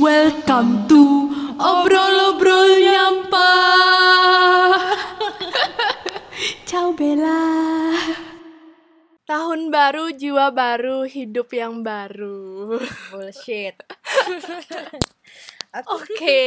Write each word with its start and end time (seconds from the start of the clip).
Welcome 0.00 0.88
to 0.88 1.28
obrol-obrol 1.60 2.72
nyampah. 2.80 3.36
Ciao 6.68 6.96
Bella. 6.96 7.44
Tahun 9.28 9.68
baru, 9.68 10.08
jiwa 10.16 10.56
baru, 10.56 11.04
hidup 11.04 11.52
yang 11.52 11.84
baru. 11.84 12.80
Bullshit. 13.12 13.76
Oke. 16.00 16.40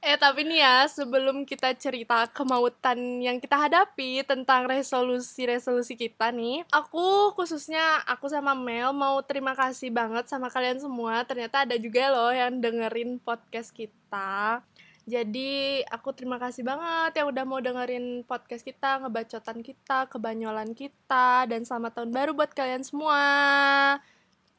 Eh 0.00 0.16
tapi 0.16 0.48
nih 0.48 0.64
ya, 0.64 0.88
sebelum 0.88 1.44
kita 1.44 1.76
cerita 1.76 2.24
kemautan 2.32 3.20
yang 3.20 3.36
kita 3.36 3.52
hadapi 3.52 4.24
tentang 4.24 4.64
resolusi-resolusi 4.64 5.92
kita 5.92 6.32
nih, 6.32 6.64
aku 6.72 7.36
khususnya 7.36 8.00
aku 8.08 8.24
sama 8.32 8.56
Mel 8.56 8.96
mau 8.96 9.20
terima 9.20 9.52
kasih 9.52 9.92
banget 9.92 10.24
sama 10.24 10.48
kalian 10.48 10.80
semua. 10.80 11.20
Ternyata 11.28 11.68
ada 11.68 11.76
juga 11.76 12.08
loh 12.08 12.32
yang 12.32 12.64
dengerin 12.64 13.20
podcast 13.20 13.76
kita. 13.76 14.64
Jadi 15.04 15.84
aku 15.92 16.16
terima 16.16 16.40
kasih 16.40 16.64
banget 16.64 17.20
yang 17.20 17.28
udah 17.28 17.44
mau 17.44 17.60
dengerin 17.60 18.24
podcast 18.24 18.64
kita, 18.64 19.04
ngebacotan 19.04 19.60
kita, 19.60 20.08
kebanyolan 20.08 20.72
kita, 20.72 21.44
dan 21.44 21.60
selamat 21.68 22.00
tahun 22.00 22.10
baru 22.16 22.32
buat 22.32 22.56
kalian 22.56 22.80
semua. 22.88 23.20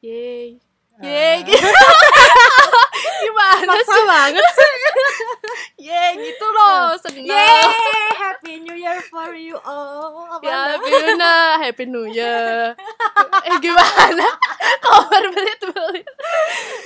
Yeay. 0.06 0.62
Yeay. 1.02 1.50
Gimana 3.26 3.72
Maksa 3.72 3.94
sih? 3.94 4.04
banget 4.06 4.46
sih. 4.54 4.74
Yeay 5.90 6.12
gitu 6.22 6.46
loh, 6.48 6.94
seneng. 6.98 7.26
Yeay, 7.26 7.64
Happy 8.14 8.54
New 8.62 8.78
Year 8.78 9.02
for 9.10 9.34
you 9.34 9.58
all. 9.62 10.30
Apa 10.30 10.44
Ya? 10.44 10.60
Happy 10.78 10.90
New 10.90 11.02
Year, 11.02 11.56
Happy 11.58 11.84
New 11.86 12.06
Year. 12.08 12.78
eh 13.42 13.56
gimana? 13.58 14.28
Kok 14.84 15.00
berbelit-belit? 15.10 16.06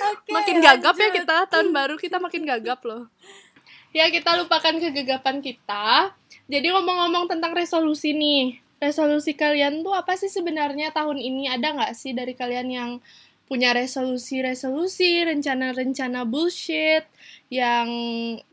Oke, 0.05 0.31
makin 0.31 0.57
gagap 0.59 0.95
ya 0.95 1.09
kita 1.11 1.35
tahun 1.47 1.69
baru 1.71 1.95
kita 1.99 2.17
makin 2.19 2.43
gagap 2.43 2.79
loh. 2.83 3.11
Ya 3.91 4.11
kita 4.11 4.35
lupakan 4.35 4.75
kegagapan 4.75 5.39
kita. 5.39 6.11
Jadi 6.45 6.67
ngomong-ngomong 6.67 7.31
tentang 7.31 7.55
resolusi 7.55 8.11
nih, 8.11 8.59
resolusi 8.77 9.33
kalian 9.33 9.81
tuh 9.81 9.95
apa 9.95 10.19
sih 10.19 10.27
sebenarnya 10.27 10.91
tahun 10.91 11.15
ini? 11.15 11.47
Ada 11.47 11.71
nggak 11.73 11.93
sih 11.95 12.11
dari 12.11 12.35
kalian 12.35 12.67
yang 12.67 12.91
punya 13.45 13.77
resolusi-resolusi, 13.77 15.21
rencana-rencana 15.25 16.25
bullshit 16.25 17.05
yang 17.53 17.87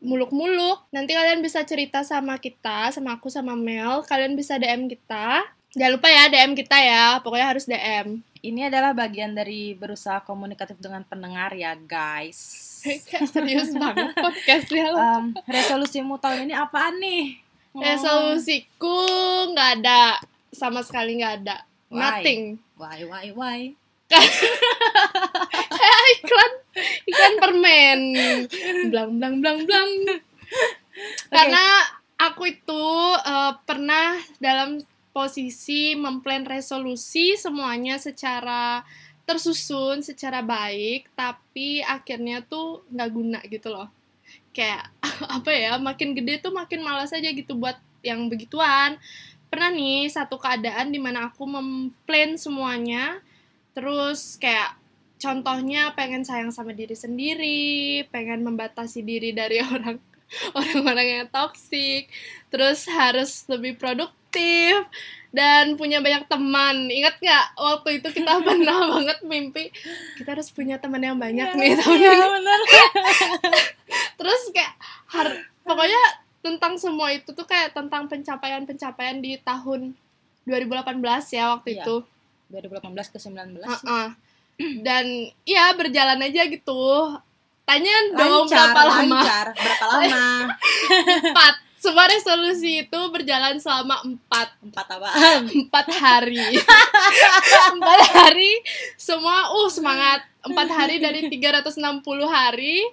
muluk-muluk? 0.05 0.84
Nanti 0.93 1.17
kalian 1.17 1.41
bisa 1.41 1.65
cerita 1.65 2.05
sama 2.05 2.37
kita, 2.37 2.93
sama 2.93 3.17
aku 3.17 3.33
sama 3.33 3.57
Mel. 3.57 4.05
Kalian 4.05 4.37
bisa 4.37 4.61
DM 4.61 4.89
kita. 4.89 5.45
Jangan 5.73 5.93
lupa 5.97 6.09
ya 6.12 6.29
DM 6.29 6.53
kita 6.53 6.77
ya, 6.77 7.07
pokoknya 7.25 7.47
harus 7.49 7.65
DM. 7.65 8.21
Ini 8.43 8.69
adalah 8.69 8.93
bagian 8.93 9.33
dari 9.33 9.73
berusaha 9.73 10.21
komunikatif 10.27 10.77
dengan 10.77 11.01
pendengar 11.09 11.56
ya, 11.56 11.73
guys. 11.79 12.37
Serius 13.33 13.73
banget 13.73 14.12
podcastnya. 14.12 14.93
Em, 14.93 15.25
resolusimu 15.49 16.19
tahun 16.21 16.51
ini 16.51 16.55
apaan 16.59 16.99
nih? 17.01 17.41
Oh, 17.73 17.81
Resolusiku 17.87 18.99
nggak 19.56 19.71
ada 19.81 20.21
sama 20.53 20.84
sekali 20.84 21.23
nggak 21.23 21.34
ada. 21.41 21.56
Why? 21.89 22.01
Nothing. 22.03 22.43
Why, 22.77 22.99
why, 23.09 23.27
why? 23.33 23.59
Kayak 25.73 26.03
iklan 26.19 26.53
iklan 27.09 27.35
permen. 27.41 28.01
Blang 28.93 29.11
blang 29.19 29.35
blang 29.41 29.59
blang. 29.65 29.91
Karena 31.33 31.65
aku 32.21 32.53
itu 32.53 32.85
eh, 33.25 33.53
pernah 33.65 34.21
dalam 34.39 34.79
posisi 35.13 35.93
memplan 35.93 36.49
resolusi 36.49 37.37
semuanya 37.37 38.01
secara 38.01 38.81
tersusun, 39.23 40.03
secara 40.03 40.43
baik, 40.43 41.13
tapi 41.15 41.79
akhirnya 41.85 42.43
tuh 42.43 42.83
nggak 42.91 43.11
guna 43.13 43.41
gitu 43.47 43.71
loh. 43.71 43.89
Kayak 44.51 44.91
apa 45.37 45.51
ya, 45.53 45.79
makin 45.79 46.17
gede 46.17 46.43
tuh 46.43 46.53
makin 46.53 46.83
malas 46.83 47.15
aja 47.15 47.31
gitu 47.31 47.55
buat 47.55 47.78
yang 48.03 48.27
begituan. 48.27 48.99
Pernah 49.53 49.71
nih 49.71 50.09
satu 50.09 50.41
keadaan 50.41 50.91
di 50.91 50.99
mana 50.99 51.28
aku 51.28 51.45
memplan 51.45 52.41
semuanya, 52.41 53.21
terus 53.72 54.37
kayak 54.37 54.77
contohnya 55.16 55.93
pengen 55.93 56.22
sayang 56.22 56.50
sama 56.50 56.72
diri 56.72 56.93
sendiri, 56.93 57.71
pengen 58.09 58.43
membatasi 58.43 59.00
diri 59.00 59.31
dari 59.31 59.62
orang 59.65 59.99
orang-orang 60.53 61.06
yang 61.06 61.27
toksik, 61.28 62.09
terus 62.49 62.88
harus 62.88 63.44
lebih 63.47 63.77
produktif 63.77 64.88
dan 65.28 65.77
punya 65.77 66.00
banyak 66.00 66.25
teman. 66.25 66.88
Ingat 66.88 67.16
nggak 67.19 67.47
waktu 67.55 68.00
itu 68.00 68.09
kita 68.12 68.41
pernah 68.47 68.88
banget 68.91 69.19
mimpi 69.22 69.69
kita 70.16 70.33
harus 70.33 70.49
punya 70.49 70.77
teman 70.77 71.00
yang 71.00 71.16
banyak 71.16 71.53
nih 71.53 71.77
tahun 71.77 71.97
Iya, 71.97 72.12
ini. 72.12 72.27
bener. 72.33 72.60
Terus 74.19 74.43
kayak 74.50 74.72
har- 75.09 75.41
pokoknya 75.62 76.03
tentang 76.43 76.75
semua 76.75 77.12
itu 77.12 77.31
tuh 77.31 77.44
kayak 77.44 77.71
tentang 77.71 78.09
pencapaian-pencapaian 78.09 79.21
di 79.21 79.39
tahun 79.39 79.94
2018 80.43 80.99
ya 81.31 81.54
waktu 81.54 81.69
Iya. 81.71 81.84
itu. 81.84 81.97
2018 82.53 83.09
ke 83.09 83.19
19. 83.19 83.65
Heeh. 83.65 84.07
Dan 84.85 85.07
ya 85.49 85.73
berjalan 85.73 86.21
aja 86.21 86.45
gitu. 86.45 87.17
Tanya 87.65 87.95
dong 88.13 88.45
Lancar, 88.45 88.75
berapa 88.75 88.83
lama? 88.85 89.21
lancar. 89.23 89.47
Berapa 89.57 89.85
lama? 89.89 90.27
Empat. 91.33 91.55
Semua 91.83 92.07
resolusi 92.07 92.87
itu 92.87 93.01
berjalan 93.11 93.59
selama 93.59 94.07
empat 94.07 94.55
Empat 94.63 94.87
apaan? 94.87 95.51
empat 95.67 95.87
hari. 95.91 96.63
empat 97.75 98.01
hari 98.07 98.53
semua 98.95 99.51
uh 99.51 99.67
semangat. 99.67 100.23
Empat 100.47 100.69
hari 100.71 101.03
dari 101.03 101.27
360 101.27 101.75
hari 102.27 102.87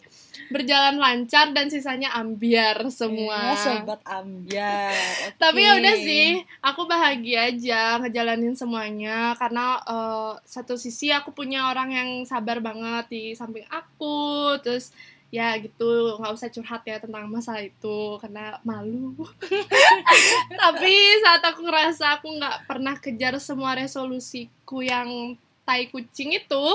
berjalan 0.49 0.97
lancar 0.97 1.53
dan 1.53 1.69
sisanya 1.69 2.13
ambiar 2.17 2.89
semua. 2.89 3.53
Ya, 3.53 3.61
sobat 3.61 4.01
ambiar. 4.03 4.93
Oke. 5.29 5.37
Tapi 5.37 5.59
ya 5.61 5.71
udah 5.77 5.95
sih, 6.01 6.27
aku 6.59 6.81
bahagia 6.89 7.53
aja 7.53 7.81
ngejalanin 8.01 8.57
semuanya 8.57 9.37
karena 9.37 9.77
eh, 9.85 10.33
satu 10.43 10.75
sisi 10.75 11.13
aku 11.13 11.31
punya 11.31 11.69
orang 11.69 11.89
yang 11.93 12.09
sabar 12.25 12.59
banget 12.59 13.05
di 13.13 13.23
samping 13.37 13.65
aku, 13.69 14.57
terus 14.65 14.91
ya 15.29 15.53
gitu 15.61 16.17
nggak 16.17 16.33
usah 16.33 16.49
curhat 16.49 16.81
ya 16.89 16.97
tentang 16.97 17.29
masalah 17.29 17.61
itu 17.61 18.17
karena 18.17 18.57
malu. 18.65 19.13
Tapi 20.61 20.93
saat 21.21 21.41
aku 21.45 21.61
ngerasa 21.61 22.17
aku 22.17 22.27
nggak 22.33 22.65
pernah 22.65 22.97
kejar 22.97 23.37
semua 23.37 23.77
resolusiku 23.77 24.81
yang 24.81 25.37
tai 25.61 25.85
kucing 25.93 26.33
itu, 26.33 26.65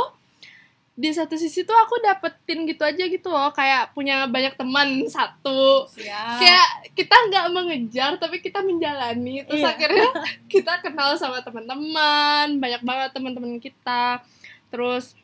di 0.95 1.11
satu 1.11 1.35
sisi 1.35 1.63
tuh 1.63 1.75
aku 1.75 1.99
dapetin 1.99 2.65
gitu 2.65 2.81
aja 2.81 3.03
gitu 3.03 3.27
loh 3.27 3.51
kayak 3.51 3.91
punya 3.91 4.25
banyak 4.25 4.55
teman 4.55 5.03
satu. 5.05 5.91
Siap. 5.91 6.39
kayak 6.39 6.69
kita 6.95 7.17
nggak 7.25 7.47
mengejar 7.51 8.15
tapi 8.15 8.39
kita 8.39 8.61
menjalani. 8.61 9.43
Terus 9.43 9.59
Iya. 9.61 9.71
akhirnya 9.71 10.09
kita 10.53 10.73
kenal 10.81 11.15
sama 11.15 11.41
teman-teman 11.41 12.57
banyak 12.57 12.81
banget 12.81 13.11
teman-teman 13.11 13.59
kita. 13.59 14.23
Terus 14.69 15.19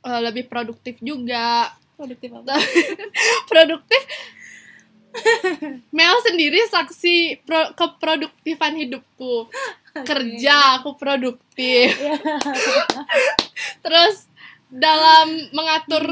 eh, 0.00 0.20
lebih 0.20 0.44
produktif 0.44 1.00
juga. 1.00 1.72
Produktif 1.94 2.28
apa? 2.34 2.52
produktif? 3.50 4.02
Mel 5.88 6.16
sendiri 6.20 6.58
saksi 6.66 7.16
pro- 7.40 7.72
keproduktifan 7.72 8.76
hidupku. 8.76 9.48
Kerja 10.10 10.76
aku 10.76 10.92
produktif. 10.94 11.94
Terus 13.80 14.26
dalam 14.74 15.26
mengatur 15.54 16.04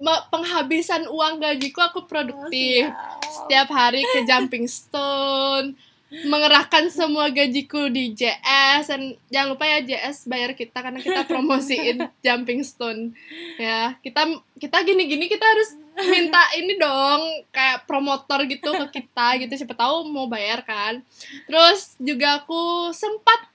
me- 0.00 0.24
penghabisan 0.32 1.04
uang 1.08 1.40
gajiku 1.40 1.84
aku 1.84 2.08
produktif. 2.08 2.88
Setiap 3.24 3.68
hari 3.72 4.02
ke 4.04 4.24
jumping 4.24 4.64
stone 4.64 5.76
mengerahkan 6.14 6.94
semua 6.94 7.26
gajiku 7.26 7.90
di 7.90 8.14
JS 8.14 8.86
dan 8.86 9.18
jangan 9.34 9.58
lupa 9.58 9.66
ya 9.66 9.82
JS 9.82 10.30
bayar 10.30 10.54
kita 10.54 10.78
karena 10.78 11.02
kita 11.02 11.26
promosiin 11.30 12.06
jumping 12.22 12.62
stone. 12.62 13.10
Ya 13.58 13.98
kita 13.98 14.22
kita 14.54 14.78
gini-gini 14.86 15.26
kita 15.26 15.42
harus 15.42 15.74
minta 16.06 16.38
ini 16.54 16.78
dong 16.78 17.20
kayak 17.50 17.82
promotor 17.90 18.46
gitu 18.46 18.70
ke 18.86 19.02
kita 19.02 19.42
gitu. 19.42 19.52
Siapa 19.58 19.74
tahu 19.74 20.06
mau 20.06 20.30
bayar 20.30 20.62
kan. 20.62 21.02
Terus 21.50 21.98
juga 21.98 22.46
aku 22.46 22.94
sempat 22.94 23.50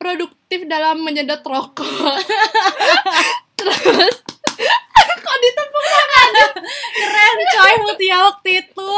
produktif 0.00 0.68
dalam 0.68 1.00
menyedot 1.00 1.40
rokok 1.40 1.84
terus 3.64 4.16
kok 5.24 5.36
ditepuk 5.40 5.84
Keren 6.94 7.38
coy 7.54 7.74
Mutia 7.84 8.18
waktu 8.30 8.50
itu. 8.64 8.90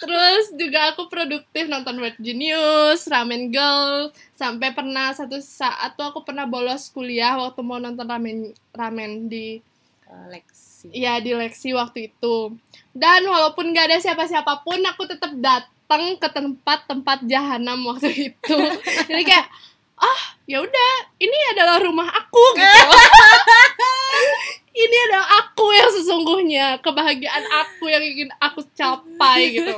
Terus 0.00 0.44
juga 0.56 0.94
aku 0.94 1.06
produktif 1.06 1.68
nonton 1.68 2.00
Red 2.00 2.18
Genius, 2.18 3.06
Ramen 3.06 3.52
Girl, 3.52 4.10
sampai 4.34 4.72
pernah 4.72 5.12
satu 5.14 5.38
saat 5.38 5.94
tuh 5.94 6.08
aku 6.10 6.24
pernah 6.26 6.48
bolos 6.48 6.90
kuliah 6.90 7.36
waktu 7.38 7.60
mau 7.62 7.78
nonton 7.78 8.06
ramen 8.08 8.50
ramen 8.74 9.28
di 9.30 9.60
Eh, 10.12 10.26
Lexi. 10.28 10.88
ya 10.92 11.16
di 11.24 11.32
Lexi 11.32 11.72
waktu 11.72 12.12
itu. 12.12 12.52
Dan 12.92 13.24
walaupun 13.24 13.72
gak 13.72 13.88
ada 13.88 13.98
siapa-siapa 13.98 14.60
pun 14.60 14.76
aku 14.84 15.08
tetap 15.08 15.32
datang 15.40 16.20
ke 16.20 16.28
tempat-tempat 16.28 17.24
jahanam 17.24 17.80
waktu 17.88 18.32
itu. 18.32 18.56
Jadi 19.08 19.22
kayak 19.24 19.48
ah 19.98 20.22
ya 20.48 20.62
udah 20.62 20.92
ini 21.20 21.38
adalah 21.54 21.78
rumah 21.80 22.08
aku 22.08 22.44
gitu. 22.58 22.88
ini 24.84 24.96
adalah 25.10 25.28
aku 25.44 25.66
yang 25.72 25.90
sesungguhnya 25.92 26.66
kebahagiaan 26.80 27.44
aku 27.44 27.92
yang 27.92 28.02
ingin 28.02 28.30
aku 28.40 28.64
capai 28.72 29.52
gitu 29.52 29.76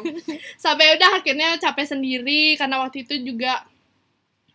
sampai 0.63 0.95
udah 0.95 1.19
akhirnya 1.19 1.59
capek 1.59 1.99
sendiri 1.99 2.55
karena 2.55 2.79
waktu 2.79 3.03
itu 3.03 3.19
juga 3.21 3.67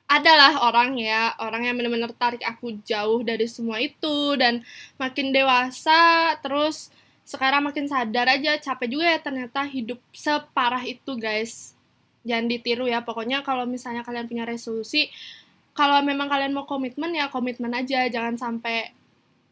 adalah 0.09 0.65
orang 0.65 0.97
ya 0.97 1.37
orang 1.37 1.69
yang 1.69 1.75
benar-benar 1.77 2.09
tarik 2.17 2.41
aku 2.41 2.81
jauh 2.81 3.21
dari 3.21 3.45
semua 3.45 3.77
itu 3.77 4.33
dan 4.41 4.65
makin 4.97 5.29
dewasa 5.29 6.33
terus 6.41 6.89
sekarang 7.29 7.61
makin 7.61 7.85
sadar 7.85 8.25
aja 8.25 8.57
capek 8.57 8.89
juga 8.89 9.05
ya 9.05 9.19
ternyata 9.21 9.61
hidup 9.69 10.01
separah 10.09 10.81
itu 10.81 11.13
guys 11.13 11.77
jangan 12.25 12.49
ditiru 12.49 12.89
ya 12.89 13.05
pokoknya 13.05 13.45
kalau 13.45 13.69
misalnya 13.69 14.01
kalian 14.01 14.25
punya 14.25 14.49
resolusi 14.49 15.13
kalau 15.79 16.03
memang 16.03 16.27
kalian 16.27 16.51
mau 16.51 16.67
komitmen 16.67 17.15
ya 17.15 17.31
komitmen 17.31 17.71
aja. 17.71 18.03
Jangan 18.11 18.35
sampai 18.35 18.91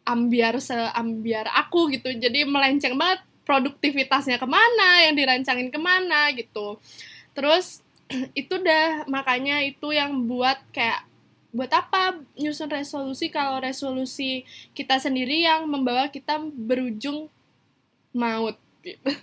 ambiar 0.04 0.60
seambiar 0.60 1.48
aku 1.56 1.88
gitu. 1.96 2.12
Jadi 2.12 2.44
melenceng 2.44 3.00
banget 3.00 3.24
produktivitasnya 3.48 4.36
ke 4.36 4.44
mana 4.44 5.08
yang 5.08 5.16
dirancangin 5.16 5.72
ke 5.72 5.80
mana 5.80 6.28
gitu. 6.36 6.76
Terus 7.32 7.80
itu 8.40 8.60
dah. 8.60 9.08
Makanya 9.08 9.64
itu 9.64 9.96
yang 9.96 10.28
buat 10.28 10.60
kayak 10.76 11.08
buat 11.56 11.72
apa? 11.72 12.20
Nyusun 12.36 12.76
resolusi. 12.76 13.32
Kalau 13.32 13.64
resolusi 13.64 14.44
kita 14.76 15.00
sendiri 15.00 15.48
yang 15.48 15.64
membawa 15.64 16.12
kita 16.12 16.44
berujung 16.44 17.32
maut 18.12 18.60
gitu. 18.84 19.16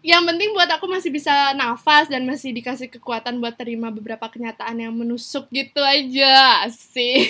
Yang 0.00 0.22
penting 0.32 0.48
buat 0.56 0.70
aku 0.72 0.88
masih 0.88 1.12
bisa 1.12 1.52
nafas 1.52 2.08
dan 2.08 2.24
masih 2.24 2.56
dikasih 2.56 2.88
kekuatan 2.88 3.36
buat 3.36 3.52
terima 3.52 3.92
beberapa 3.92 4.32
kenyataan 4.32 4.80
yang 4.80 4.96
menusuk 4.96 5.44
gitu 5.52 5.84
aja 5.84 6.64
sih. 6.72 7.28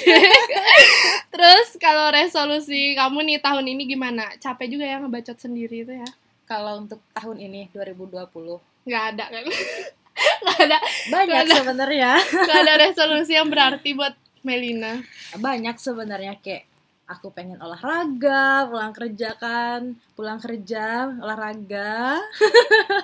Terus 1.35 1.75
kalau 1.83 2.15
resolusi 2.15 2.95
kamu 2.95 3.27
nih 3.27 3.39
tahun 3.43 3.67
ini 3.75 3.91
gimana? 3.91 4.31
Capek 4.39 4.71
juga 4.71 4.87
ya 4.87 5.03
ngebacot 5.03 5.35
sendiri 5.43 5.83
itu 5.83 5.99
ya? 5.99 6.07
Kalau 6.47 6.87
untuk 6.87 7.03
tahun 7.11 7.43
ini 7.43 7.75
2020 7.75 8.87
Nggak 8.87 9.05
ada 9.15 9.25
kan? 9.35 9.45
Nggak 10.43 10.59
ada, 10.69 10.79
banyak 11.09 11.45
sebenarnya. 11.49 12.11
nggak 12.21 12.61
ada 12.67 12.75
resolusi 12.77 13.33
yang 13.35 13.49
berarti 13.49 13.97
buat 13.97 14.13
Melina. 14.45 15.01
Banyak 15.33 15.81
sebenarnya 15.81 16.37
kayak 16.39 16.70
aku 17.11 17.35
pengen 17.35 17.59
olahraga, 17.59 18.71
pulang 18.71 18.95
kerja 18.95 19.35
kan, 19.35 19.99
pulang 20.15 20.39
kerja, 20.39 21.11
olahraga. 21.19 22.23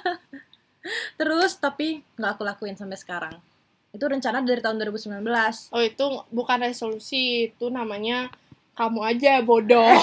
Terus 1.19 1.59
tapi 1.59 2.07
nggak 2.15 2.39
aku 2.39 2.43
lakuin 2.47 2.79
sampai 2.79 2.95
sekarang. 2.95 3.35
Itu 3.91 4.07
rencana 4.07 4.47
dari 4.47 4.63
tahun 4.63 4.79
2019. 4.79 5.19
Oh 5.75 5.83
itu 5.83 6.07
bukan 6.31 6.59
resolusi, 6.63 7.51
itu 7.51 7.67
namanya 7.67 8.31
kamu 8.79 9.01
aja 9.03 9.43
bodoh. 9.43 9.91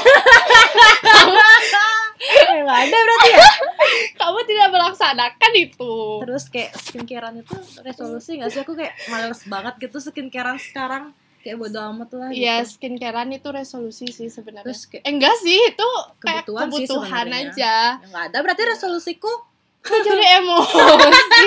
Nggak 2.63 2.79
ada 2.87 2.97
berarti 2.97 3.29
ya? 3.35 3.49
kamu 4.21 4.39
tidak 4.47 4.67
melaksanakan 4.71 5.51
itu. 5.59 5.93
Terus 6.23 6.43
kayak 6.47 6.71
skincarean 6.79 7.35
itu 7.43 7.55
resolusi 7.83 8.39
nggak 8.39 8.51
sih? 8.53 8.61
Aku 8.63 8.73
kayak 8.73 8.95
males 9.11 9.41
banget 9.45 9.73
gitu 9.83 9.97
skincarean 9.99 10.57
sekarang. 10.57 11.11
Kayak 11.43 11.57
bodo 11.59 11.79
amat 11.91 12.09
lah 12.13 12.29
Iya, 12.31 12.63
gitu. 12.63 12.71
skincarean 12.73 13.29
itu 13.29 13.49
resolusi 13.49 14.07
sih 14.07 14.27
sebenarnya. 14.27 14.63
Terus 14.65 14.87
kayak 14.87 15.03
Eh, 15.03 15.11
enggak 15.11 15.35
sih, 15.37 15.59
itu 15.59 15.89
kayak 16.17 16.47
Kebutuhan 16.47 17.27
sih 17.27 17.43
aja. 17.51 17.75
ya 17.99 18.07
nggak 18.07 18.23
ada 18.31 18.37
berarti 18.39 18.63
resolusiku 18.65 19.27
Kok 19.83 19.99
jadi 19.99 20.39
emosi? 20.39 20.79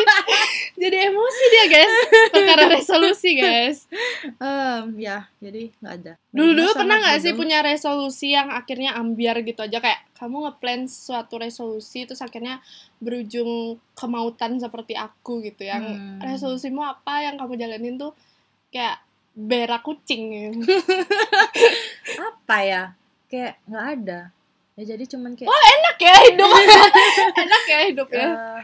jadi 0.77 1.09
emosi 1.09 1.45
dia, 1.49 1.65
guys. 1.67 1.95
Perkara 2.29 2.65
resolusi, 2.69 3.33
guys. 3.33 3.89
Em, 4.37 4.93
ya 4.95 5.25
jadi 5.37 5.73
nggak 5.75 5.95
ada. 5.97 6.13
Dulu-dulu 6.29 6.69
Sangat 6.69 6.77
pernah 6.77 6.97
nggak 7.01 7.19
sih 7.19 7.33
punya 7.33 7.59
resolusi 7.65 8.29
yang 8.31 8.53
akhirnya 8.53 8.93
ambiar 8.93 9.41
gitu 9.41 9.65
aja 9.65 9.81
kayak 9.81 10.05
kamu 10.13 10.37
ngeplan 10.45 10.85
suatu 10.85 11.41
resolusi 11.41 12.05
terus 12.05 12.21
akhirnya 12.21 12.61
berujung 12.99 13.49
kemautan 13.95 14.57
seperti 14.57 14.93
aku 14.93 15.41
gitu 15.41 15.65
yang 15.65 15.85
Hmm. 15.87 16.21
resolusimu 16.21 16.85
apa 16.85 17.25
yang 17.25 17.37
kamu 17.37 17.57
jalanin 17.57 17.97
tuh 17.97 18.13
kayak 18.69 19.01
berak 19.37 19.85
kucing 19.85 20.65
apa 22.17 22.57
ya? 22.65 22.83
Kayak 23.29 23.61
nggak 23.69 23.87
ada. 24.01 24.21
Ya 24.77 24.83
jadi 24.97 25.05
cuman 25.09 25.33
kayak 25.37 25.49
enak 25.49 25.97
ya 26.01 26.15
hidup 26.29 26.51
enak 27.49 27.65
ya 27.65 27.79
hidup 27.89 28.09
ya 28.13 28.29
eh, 28.29 28.63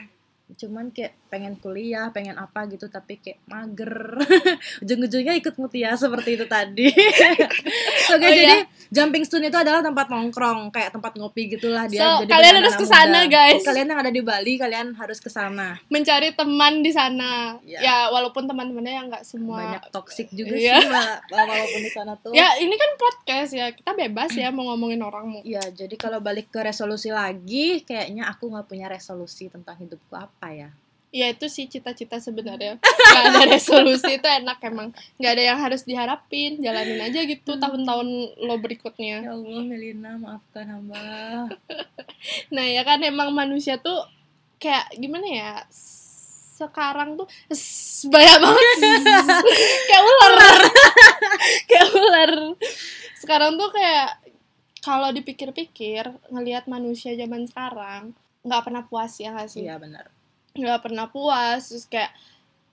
cuman 0.60 0.92
kayak 0.92 1.16
pengen 1.32 1.56
kuliah, 1.56 2.12
pengen 2.12 2.37
apa 2.37 2.69
gitu 2.69 2.87
tapi 2.87 3.17
kayak 3.17 3.40
mager. 3.49 4.20
Ujung-ujungnya 4.84 5.32
ikut 5.34 5.56
mutia 5.56 5.96
seperti 5.96 6.37
itu 6.37 6.44
tadi. 6.44 6.93
Oke, 8.12 8.12
Oh, 8.12 8.19
jadi 8.20 8.69
jumping 8.88 9.25
stone 9.25 9.49
itu 9.49 9.56
adalah 9.56 9.81
tempat 9.81 10.12
nongkrong, 10.12 10.69
kayak 10.69 10.93
tempat 10.93 11.17
ngopi 11.17 11.49
gitulah 11.49 11.88
dia. 11.88 12.05
So, 12.05 12.08
jadi 12.23 12.31
kalian 12.31 12.55
harus 12.61 12.76
ke 12.76 12.84
sana, 12.84 13.25
guys. 13.25 13.64
Kalian 13.64 13.88
yang 13.88 13.96
ada 13.99 14.12
di 14.12 14.20
Bali, 14.20 14.61
kalian 14.61 14.93
harus 14.93 15.17
ke 15.17 15.32
sana. 15.32 15.81
mencari 15.88 16.34
teman 16.34 16.82
di 16.82 16.93
sana 16.93 17.56
Ya. 17.62 17.81
ya 17.81 17.96
walaupun 18.08 18.44
teman-temannya 18.44 18.93
yang 18.93 19.06
nggak 19.08 19.25
semua 19.25 19.62
Banyak 19.62 19.84
toxic 19.88 20.29
juga 20.29 20.52
Iya. 20.52 20.76
sih, 20.76 20.88
Mbak, 20.90 21.17
walaupun 21.31 21.81
di 21.81 21.90
sana 21.90 22.12
tuh. 22.19 22.32
ya 22.32 22.58
ini 22.58 22.75
kan 22.75 22.90
podcast 22.99 23.50
ya 23.50 23.73
kita 23.73 23.94
bebas 23.94 24.34
ya 24.34 24.52
mau 24.52 24.69
ngomongin 24.69 25.00
orang 25.00 25.25
Ya, 25.43 25.62
jadi 25.64 25.94
kalau 25.96 26.20
balik 26.20 26.50
ke 26.50 26.61
resolusi 26.61 27.08
lagi, 27.08 27.81
kayaknya 27.81 28.26
aku 28.26 28.50
nggak 28.50 28.67
punya 28.67 28.84
resolusi 28.87 29.49
tentang 29.49 29.79
hidupku 29.79 30.12
apa 30.12 30.49
ya. 30.50 30.69
Ya 31.12 31.28
itu 31.28 31.46
sih 31.46 31.68
cita-cita 31.68 32.16
sebenarnya. 32.16 32.80
Nggak 32.80 33.24
ada 33.28 33.42
resolusi 33.54 34.16
itu 34.16 34.24
enak 34.24 34.58
emang. 34.64 34.96
Nggak 35.20 35.32
ada 35.36 35.42
yang 35.44 35.58
harus 35.60 35.84
diharapin 35.84 36.58
jalanin 36.64 37.04
aja 37.04 37.20
gitu 37.28 37.60
tahun-tahun 37.60 38.08
lo 38.40 38.56
berikutnya. 38.56 39.28
Ya 39.28 39.36
Allah, 39.36 39.60
Melina, 39.62 40.16
maafkan 40.16 40.72
hamba. 40.72 41.04
nah 42.54 42.64
ya 42.64 42.82
kan 42.82 43.04
emang 43.04 43.30
manusia 43.36 43.76
tuh 43.76 44.08
kayak 44.56 44.96
gimana 44.96 45.26
ya 45.28 45.52
sekarang 46.56 47.20
tuh 47.20 47.28
banyak 48.08 48.38
banget. 48.38 48.66
Kayak 49.90 50.04
ular. 50.06 50.60
Kayak 51.66 51.88
ular. 51.90 52.32
Sekarang 53.18 53.58
tuh 53.58 53.70
kayak 53.74 54.22
kalau 54.78 55.10
dipikir-pikir 55.10 56.06
ngelihat 56.30 56.70
manusia 56.70 57.14
zaman 57.18 57.46
sekarang 57.50 58.14
nggak 58.42 58.62
pernah 58.62 58.82
puas 58.86 59.18
ya 59.18 59.34
nggak 59.34 59.50
sih? 59.50 59.66
Iya, 59.66 59.78
benar. 59.78 60.21
Nggak 60.52 60.81
pernah 60.84 61.08
puas 61.08 61.72
terus 61.72 61.88
kayak 61.88 62.12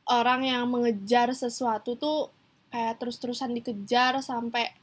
orang 0.09 0.43
yang 0.43 0.65
mengejar 0.67 1.31
sesuatu 1.31 1.95
tuh 1.95 2.33
kayak 2.73 3.01
terus-terusan 3.01 3.53
dikejar 3.53 4.21
sampai 4.21 4.73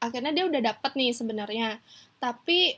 akhirnya 0.00 0.32
dia 0.32 0.44
udah 0.48 0.60
dapet 0.60 0.92
nih 0.96 1.12
sebenarnya. 1.12 1.80
Tapi 2.20 2.76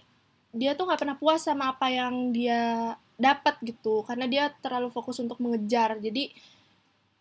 dia 0.55 0.75
tuh 0.75 0.89
nggak 0.89 1.01
pernah 1.03 1.19
puas 1.19 1.45
sama 1.45 1.75
apa 1.77 1.91
yang 1.91 2.35
dia 2.35 2.95
dapat 3.19 3.59
gitu 3.67 4.07
karena 4.07 4.31
dia 4.31 4.45
terlalu 4.63 4.91
fokus 4.91 5.19
untuk 5.19 5.39
mengejar. 5.43 5.99
Jadi 5.99 6.31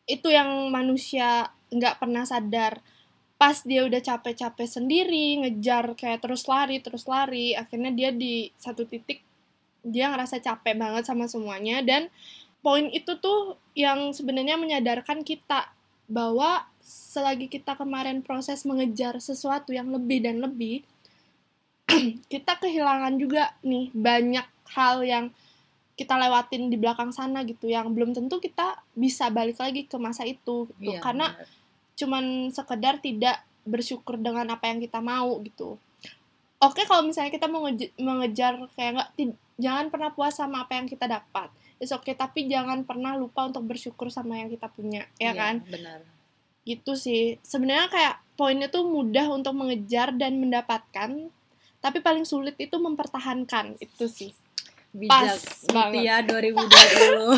itu 0.08 0.28
yang 0.32 0.70
manusia 0.70 1.50
nggak 1.74 2.00
pernah 2.02 2.24
sadar. 2.24 2.80
Pas 3.38 3.62
dia 3.62 3.86
udah 3.86 4.02
capek-capek 4.02 4.66
sendiri 4.66 5.46
ngejar 5.46 5.94
kayak 5.94 6.26
terus 6.26 6.50
lari 6.50 6.82
terus 6.82 7.06
lari 7.06 7.54
akhirnya 7.54 7.94
dia 7.94 8.10
di 8.10 8.50
satu 8.58 8.82
titik 8.90 9.27
dia 9.86 10.10
ngerasa 10.12 10.42
capek 10.42 10.76
banget 10.78 11.04
sama 11.06 11.26
semuanya 11.30 11.82
dan 11.86 12.10
poin 12.62 12.90
itu 12.90 13.16
tuh 13.22 13.56
yang 13.78 14.12
sebenarnya 14.12 14.58
menyadarkan 14.60 15.22
kita 15.22 15.72
bahwa 16.10 16.66
selagi 16.88 17.52
kita 17.52 17.76
kemarin 17.76 18.24
proses 18.24 18.64
mengejar 18.64 19.20
sesuatu 19.20 19.76
yang 19.76 19.92
lebih 19.92 20.24
dan 20.24 20.40
lebih 20.40 20.84
kita 22.34 22.60
kehilangan 22.60 23.20
juga 23.20 23.56
nih 23.64 23.92
banyak 23.92 24.48
hal 24.76 25.04
yang 25.04 25.26
kita 25.98 26.14
lewatin 26.14 26.70
di 26.70 26.78
belakang 26.78 27.10
sana 27.10 27.42
gitu 27.42 27.68
yang 27.68 27.90
belum 27.90 28.14
tentu 28.14 28.38
kita 28.38 28.78
bisa 28.94 29.34
balik 29.34 29.58
lagi 29.58 29.90
ke 29.90 29.98
masa 29.98 30.24
itu 30.30 30.70
gitu 30.78 30.94
Iya, 30.94 31.02
karena 31.02 31.34
cuman 31.98 32.54
sekedar 32.54 33.02
tidak 33.02 33.42
bersyukur 33.66 34.16
dengan 34.22 34.48
apa 34.54 34.70
yang 34.70 34.80
kita 34.80 35.02
mau 35.02 35.42
gitu. 35.42 35.82
Oke 36.62 36.86
kalau 36.86 37.06
misalnya 37.06 37.34
kita 37.34 37.50
mau 37.50 37.66
mengejar 37.98 38.62
kayak 38.78 38.92
nggak 38.94 39.12
jangan 39.58 39.90
pernah 39.90 40.14
puas 40.14 40.38
sama 40.38 40.64
apa 40.66 40.78
yang 40.78 40.88
kita 40.88 41.10
dapat. 41.10 41.50
It's 41.78 41.94
okay 41.94 42.18
tapi 42.18 42.50
jangan 42.50 42.86
pernah 42.86 43.14
lupa 43.14 43.46
untuk 43.46 43.66
bersyukur 43.66 44.10
sama 44.10 44.42
yang 44.42 44.50
kita 44.50 44.70
punya, 44.72 45.06
ya 45.22 45.30
Iya, 45.30 45.38
kan? 45.38 45.56
Benar. 45.66 46.00
Gitu 46.66 46.94
sih. 46.98 47.38
Sebenarnya 47.46 47.90
kayak 47.90 48.16
poinnya 48.38 48.70
tuh 48.70 48.86
mudah 48.86 49.30
untuk 49.34 49.54
mengejar 49.58 50.14
dan 50.14 50.38
mendapatkan, 50.42 51.30
tapi 51.82 51.98
paling 52.02 52.26
sulit 52.26 52.58
itu 52.58 52.78
mempertahankan 52.78 53.78
itu 53.82 54.06
sih. 54.10 54.32
Pas 55.06 55.30
Bijak 55.30 55.38
banget. 55.70 55.94
Mutia 55.94 56.16
2020. 56.26 57.38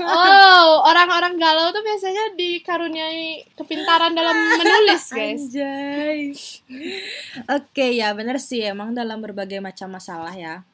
Oh, 0.00 0.68
orang-orang 0.88 1.36
galau 1.36 1.68
tuh 1.74 1.84
biasanya 1.84 2.32
dikaruniai 2.38 3.44
kepintaran 3.52 4.16
dalam 4.16 4.32
menulis, 4.56 5.04
guys. 5.12 5.42
Anjay. 5.52 6.32
Oke 7.52 7.92
ya 7.92 8.16
bener 8.16 8.40
sih 8.40 8.64
emang 8.64 8.96
dalam 8.96 9.20
berbagai 9.20 9.60
macam 9.60 9.92
masalah 9.92 10.32
ya. 10.32 10.64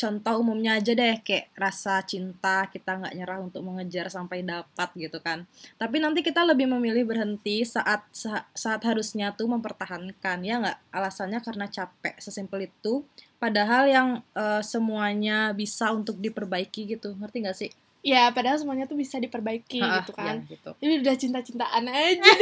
Contoh 0.00 0.40
umumnya 0.40 0.80
aja 0.80 0.96
deh 0.96 1.20
kayak 1.20 1.52
rasa 1.52 2.00
cinta 2.08 2.64
kita 2.72 2.96
nggak 2.96 3.14
nyerah 3.20 3.38
untuk 3.44 3.60
mengejar 3.60 4.08
sampai 4.08 4.40
dapat 4.40 4.88
gitu 4.96 5.20
kan. 5.20 5.44
Tapi 5.76 6.00
nanti 6.00 6.24
kita 6.24 6.40
lebih 6.48 6.64
memilih 6.72 7.04
berhenti 7.04 7.60
saat 7.68 8.00
sa- 8.08 8.48
saat 8.56 8.80
harusnya 8.88 9.36
tuh 9.36 9.52
mempertahankan 9.52 10.38
ya 10.40 10.56
nggak? 10.64 10.78
Alasannya 10.88 11.44
karena 11.44 11.68
capek 11.68 12.16
sesimpel 12.16 12.72
itu. 12.72 13.04
Padahal 13.36 13.84
yang 13.92 14.08
eh, 14.32 14.62
semuanya 14.64 15.52
bisa 15.52 15.92
untuk 15.92 16.16
diperbaiki 16.16 16.96
gitu 16.96 17.12
ngerti 17.20 17.36
nggak 17.44 17.58
sih? 17.60 17.70
Ya 18.00 18.32
padahal 18.32 18.56
semuanya 18.56 18.88
tuh 18.88 18.96
bisa 18.96 19.20
diperbaiki 19.20 19.84
Ha-ah, 19.84 20.00
gitu 20.00 20.12
kan. 20.16 20.40
ya, 20.40 20.48
gitu. 20.48 20.70
Ini 20.80 21.04
udah 21.04 21.14
cinta-cintaan 21.20 21.84
aja 21.84 22.24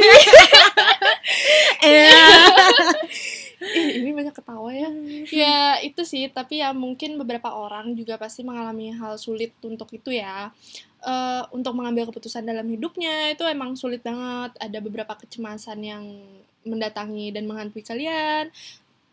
Ih, 3.59 3.99
ini 3.99 4.15
banyak 4.15 4.31
ketawa 4.31 4.71
ya. 4.71 4.89
Ya 5.29 5.57
itu 5.83 6.01
sih. 6.07 6.31
Tapi 6.31 6.63
ya 6.63 6.71
mungkin 6.71 7.19
beberapa 7.19 7.51
orang 7.51 7.91
juga 7.91 8.15
pasti 8.15 8.41
mengalami 8.47 8.95
hal 8.95 9.19
sulit 9.19 9.51
untuk 9.63 9.91
itu 9.91 10.15
ya. 10.15 10.47
Eh, 11.03 11.43
untuk 11.51 11.75
mengambil 11.75 12.07
keputusan 12.07 12.43
dalam 12.47 12.67
hidupnya 12.71 13.35
itu 13.35 13.43
emang 13.43 13.75
sulit 13.75 13.99
banget. 13.99 14.55
Ada 14.59 14.79
beberapa 14.79 15.11
kecemasan 15.19 15.79
yang 15.83 16.03
mendatangi 16.63 17.35
dan 17.35 17.47
menghantui 17.47 17.83
kalian. 17.83 18.47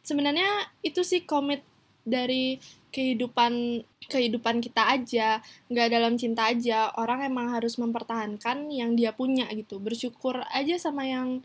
Sebenarnya 0.06 0.70
itu 0.86 1.02
sih 1.02 1.26
komit 1.26 1.66
dari 2.06 2.62
kehidupan 2.94 3.82
kehidupan 4.06 4.62
kita 4.62 4.94
aja. 4.94 5.42
Nggak 5.66 5.88
dalam 5.90 6.14
cinta 6.14 6.46
aja. 6.54 6.94
Orang 6.94 7.26
emang 7.26 7.50
harus 7.50 7.74
mempertahankan 7.82 8.70
yang 8.70 8.94
dia 8.94 9.10
punya 9.10 9.50
gitu. 9.50 9.82
Bersyukur 9.82 10.46
aja 10.54 10.78
sama 10.78 11.02
yang 11.06 11.42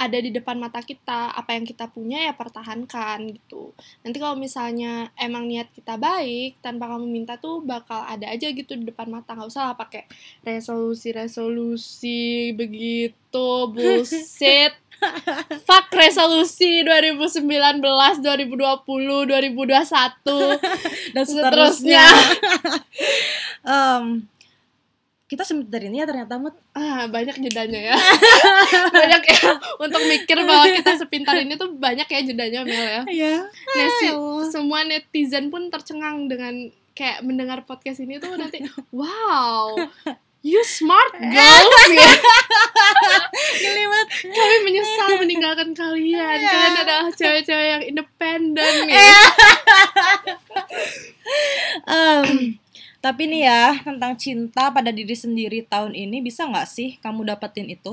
ada 0.00 0.16
di 0.16 0.32
depan 0.32 0.56
mata 0.56 0.80
kita 0.80 1.36
apa 1.36 1.52
yang 1.52 1.68
kita 1.68 1.84
punya 1.92 2.24
ya 2.24 2.32
pertahankan 2.32 3.36
gitu. 3.36 3.76
Nanti 4.00 4.16
kalau 4.16 4.32
misalnya 4.32 5.12
emang 5.12 5.44
niat 5.44 5.68
kita 5.76 6.00
baik 6.00 6.56
tanpa 6.64 6.88
kamu 6.88 7.04
minta 7.04 7.36
tuh 7.36 7.60
bakal 7.60 8.00
ada 8.08 8.32
aja 8.32 8.48
gitu 8.48 8.80
di 8.80 8.88
depan 8.88 9.12
mata. 9.12 9.36
Nggak 9.36 9.52
usah 9.52 9.68
lah 9.68 9.76
pakai 9.76 10.08
resolusi 10.40 11.12
resolusi 11.12 12.56
begitu 12.56 13.68
bullshit. 13.68 14.72
Fuck 15.68 15.92
resolusi 15.92 16.80
2019 16.80 17.44
2020 17.44 18.24
2021 18.24 21.12
dan 21.12 21.24
seterusnya. 21.28 22.08
Em, 23.68 24.24
kita 25.30 25.46
sebentar 25.46 25.78
ini 25.78 25.96
ya 25.96 26.06
ternyata 26.06 26.34
Mut. 26.36 26.58
ah 26.72 27.06
banyak 27.06 27.38
jedanya 27.40 27.94
ya 27.94 27.96
banyak 28.98 29.22
ya 29.24 29.40
untuk 29.78 30.02
mikir 30.02 30.42
bahwa 30.42 30.66
kita 30.68 30.90
sepintar 30.96 31.38
ini 31.38 31.54
tuh 31.54 31.70
banyak 31.72 32.04
ya 32.04 32.20
jedanya 32.24 32.60
Mel 32.60 32.74
ya 32.82 33.02
Iya. 33.06 33.34
Nesi, 33.70 34.10
Ya 34.10 34.18
semua 34.44 34.82
netizen 34.82 35.46
pun 35.48 35.70
tercengang 35.70 36.26
dengan 36.26 36.54
kayak 36.92 37.22
mendengar 37.22 37.62
podcast 37.62 37.98
ini 37.98 38.18
tuh 38.18 38.34
nanti 38.34 38.58
wow 38.90 39.78
you 40.42 40.58
smart 40.60 41.14
girls 41.14 41.88
ya. 41.94 42.10
Gelimat. 43.56 44.06
kami 44.26 44.56
menyesal 44.64 45.14
meninggalkan 45.16 45.70
kalian 45.70 46.36
Iya. 46.36 46.50
kalian 46.50 46.76
adalah 46.76 47.06
cewek-cewek 47.12 47.66
yang 47.70 47.82
independen 47.86 48.74
nih 48.82 48.98
Em, 51.86 52.26
tapi 53.04 53.22
nih 53.32 53.42
ya 53.50 53.64
tentang 53.88 54.12
cinta 54.22 54.68
pada 54.76 54.90
diri 54.98 55.16
sendiri 55.24 55.58
tahun 55.72 55.92
ini 56.04 56.16
bisa 56.28 56.42
nggak 56.50 56.68
sih 56.76 56.88
kamu 57.04 57.20
dapetin 57.30 57.68
itu? 57.76 57.92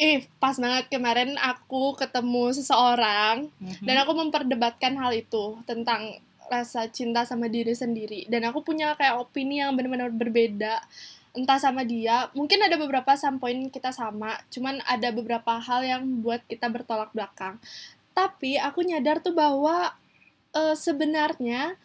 Ih, 0.00 0.26
pas 0.42 0.56
banget 0.58 0.84
kemarin 0.90 1.36
aku 1.38 1.94
ketemu 2.00 2.50
seseorang 2.58 3.36
Mhm. 3.60 3.84
dan 3.86 3.96
aku 4.02 4.12
memperdebatkan 4.18 4.92
hal 4.98 5.12
itu 5.14 5.44
tentang 5.68 6.18
rasa 6.50 6.84
cinta 6.90 7.22
sama 7.24 7.46
diri 7.48 7.72
sendiri 7.72 8.20
dan 8.28 8.42
aku 8.48 8.60
punya 8.68 8.92
kayak 8.98 9.16
opini 9.22 9.62
yang 9.62 9.72
benar-benar 9.76 10.10
berbeda 10.12 10.74
entah 11.32 11.56
sama 11.56 11.80
dia 11.80 12.28
mungkin 12.36 12.60
ada 12.60 12.76
beberapa 12.76 13.16
some 13.16 13.40
point 13.40 13.72
kita 13.72 13.88
sama 13.88 14.36
cuman 14.52 14.84
ada 14.84 15.08
beberapa 15.16 15.56
hal 15.56 15.80
yang 15.80 16.02
buat 16.20 16.44
kita 16.44 16.68
bertolak 16.68 17.08
belakang 17.16 17.56
tapi 18.12 18.60
aku 18.60 18.84
nyadar 18.84 19.24
tuh 19.24 19.32
bahwa 19.32 19.96
eh, 20.52 20.76
sebenarnya 20.76 21.80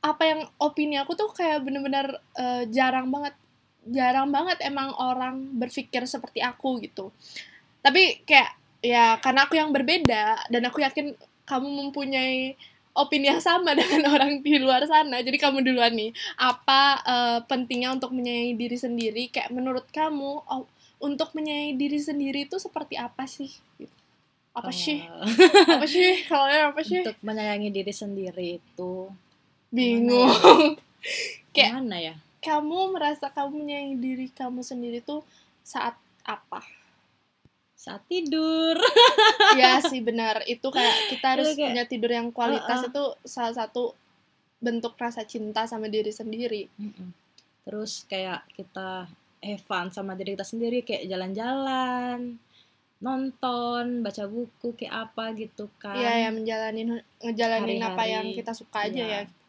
apa 0.00 0.22
yang 0.24 0.40
opini 0.56 0.96
aku 0.96 1.12
tuh 1.12 1.28
kayak 1.36 1.60
bener-bener 1.60 2.16
eh, 2.36 2.64
jarang 2.72 3.12
banget 3.12 3.36
jarang 3.84 4.28
banget 4.28 4.60
emang 4.64 4.92
orang 4.96 5.56
berpikir 5.56 6.04
seperti 6.04 6.40
aku 6.44 6.80
gitu. 6.84 7.12
Tapi 7.80 8.24
kayak 8.24 8.50
ya 8.80 9.20
karena 9.20 9.44
aku 9.44 9.60
yang 9.60 9.72
berbeda 9.72 10.48
dan 10.48 10.62
aku 10.68 10.80
yakin 10.80 11.12
kamu 11.44 11.68
mempunyai 11.68 12.56
opini 12.96 13.28
yang 13.28 13.40
sama 13.44 13.72
dengan 13.78 14.08
orang 14.12 14.40
di 14.40 14.56
luar 14.56 14.82
sana 14.88 15.20
jadi 15.20 15.36
kamu 15.36 15.62
duluan 15.62 15.92
nih 15.92 16.10
apa 16.40 16.82
eh, 17.04 17.38
pentingnya 17.44 17.92
untuk 17.96 18.12
menyayangi 18.16 18.54
diri 18.56 18.76
sendiri? 18.80 19.22
Kayak 19.28 19.52
menurut 19.52 19.86
kamu 19.92 20.44
oh, 20.44 20.64
untuk 21.00 21.32
menyayangi 21.36 21.74
diri 21.76 22.00
sendiri 22.00 22.40
itu 22.48 22.56
seperti 22.56 22.96
apa 23.00 23.24
sih? 23.24 23.52
Apa 24.52 24.72
sih? 24.74 25.00
Apa 25.76 25.86
sih? 25.88 26.24
Kalau 26.28 26.46
apa 26.48 26.80
sih? 26.84 27.00
untuk 27.00 27.16
menyayangi 27.24 27.70
diri 27.72 27.92
sendiri 27.94 28.60
itu 28.60 28.92
bingung 29.70 30.30
Kayak- 31.50 31.70
gimana 31.78 31.96
ya? 31.98 32.14
kamu 32.40 32.94
merasa 32.94 33.28
kamu 33.28 33.52
menyayangi 33.58 33.96
diri 33.96 34.26
kamu 34.30 34.60
sendiri 34.60 35.00
tuh 35.00 35.20
saat 35.60 35.94
apa 36.22 36.62
Saat 37.74 38.04
tidur. 38.06 38.76
ya 39.56 39.80
sih 39.80 40.04
benar 40.04 40.44
itu 40.44 40.68
kayak 40.68 41.08
kita 41.08 41.26
harus 41.32 41.48
Itu 41.48 41.56
kayak- 41.56 41.68
punya 41.72 41.84
tidur 41.86 42.10
yang 42.12 42.28
kualitas 42.28 42.84
Uh-uh. 42.84 42.90
itu 42.92 43.04
salah 43.24 43.56
satu 43.56 43.96
bentuk 44.58 44.92
rasa 44.94 45.24
cinta 45.24 45.64
sama 45.64 45.88
diri 45.88 46.12
sendiri 46.12 46.68
Mm-mm. 46.76 47.08
Terus 47.64 48.04
kayak 48.04 48.44
kita 48.52 49.08
have 49.40 49.64
fun 49.64 49.88
sama 49.88 50.12
diri 50.12 50.36
kita 50.36 50.44
sendiri 50.44 50.80
kayak 50.80 51.08
jalan-jalan, 51.08 52.36
nonton, 53.00 53.84
baca 54.00 54.24
buku 54.26 54.76
kayak 54.76 55.08
apa 55.08 55.32
gitu 55.32 55.68
kan. 55.76 55.96
Iya 55.96 56.12
ya 56.18 56.30
menjalanin 56.30 56.88
ngejalanin 57.18 57.80
apa 57.80 57.96
Hari-hari, 57.96 58.12
yang 58.12 58.26
kita 58.34 58.52
suka 58.52 58.78
aja 58.84 58.96
iya. 58.98 59.20
ya 59.24 59.39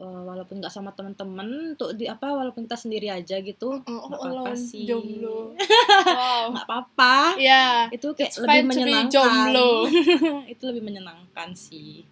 Eh, 0.00 0.20
walaupun 0.24 0.64
nggak 0.64 0.72
sama 0.72 0.96
temen-temen 0.96 1.76
untuk 1.76 1.92
di 1.92 2.08
apa 2.08 2.32
walaupun 2.32 2.64
kita 2.64 2.72
sendiri 2.72 3.12
aja 3.12 3.36
gitu 3.44 3.84
oh, 3.84 4.00
oh, 4.08 4.16
alone, 4.24 4.56
sih. 4.56 4.88
jomblo. 4.88 5.52
Wow. 6.08 6.56
Nggak 6.56 6.64
apa-apa. 6.64 7.36
Ya 7.36 7.84
itu 7.92 8.08
kayak 8.16 8.32
It's 8.32 8.40
lebih 8.40 8.64
menyenangkan. 8.72 9.12
jomblo. 9.12 9.70
itu 10.56 10.62
lebih 10.72 10.82
menyenangkan 10.88 11.52
sih. 11.52 12.08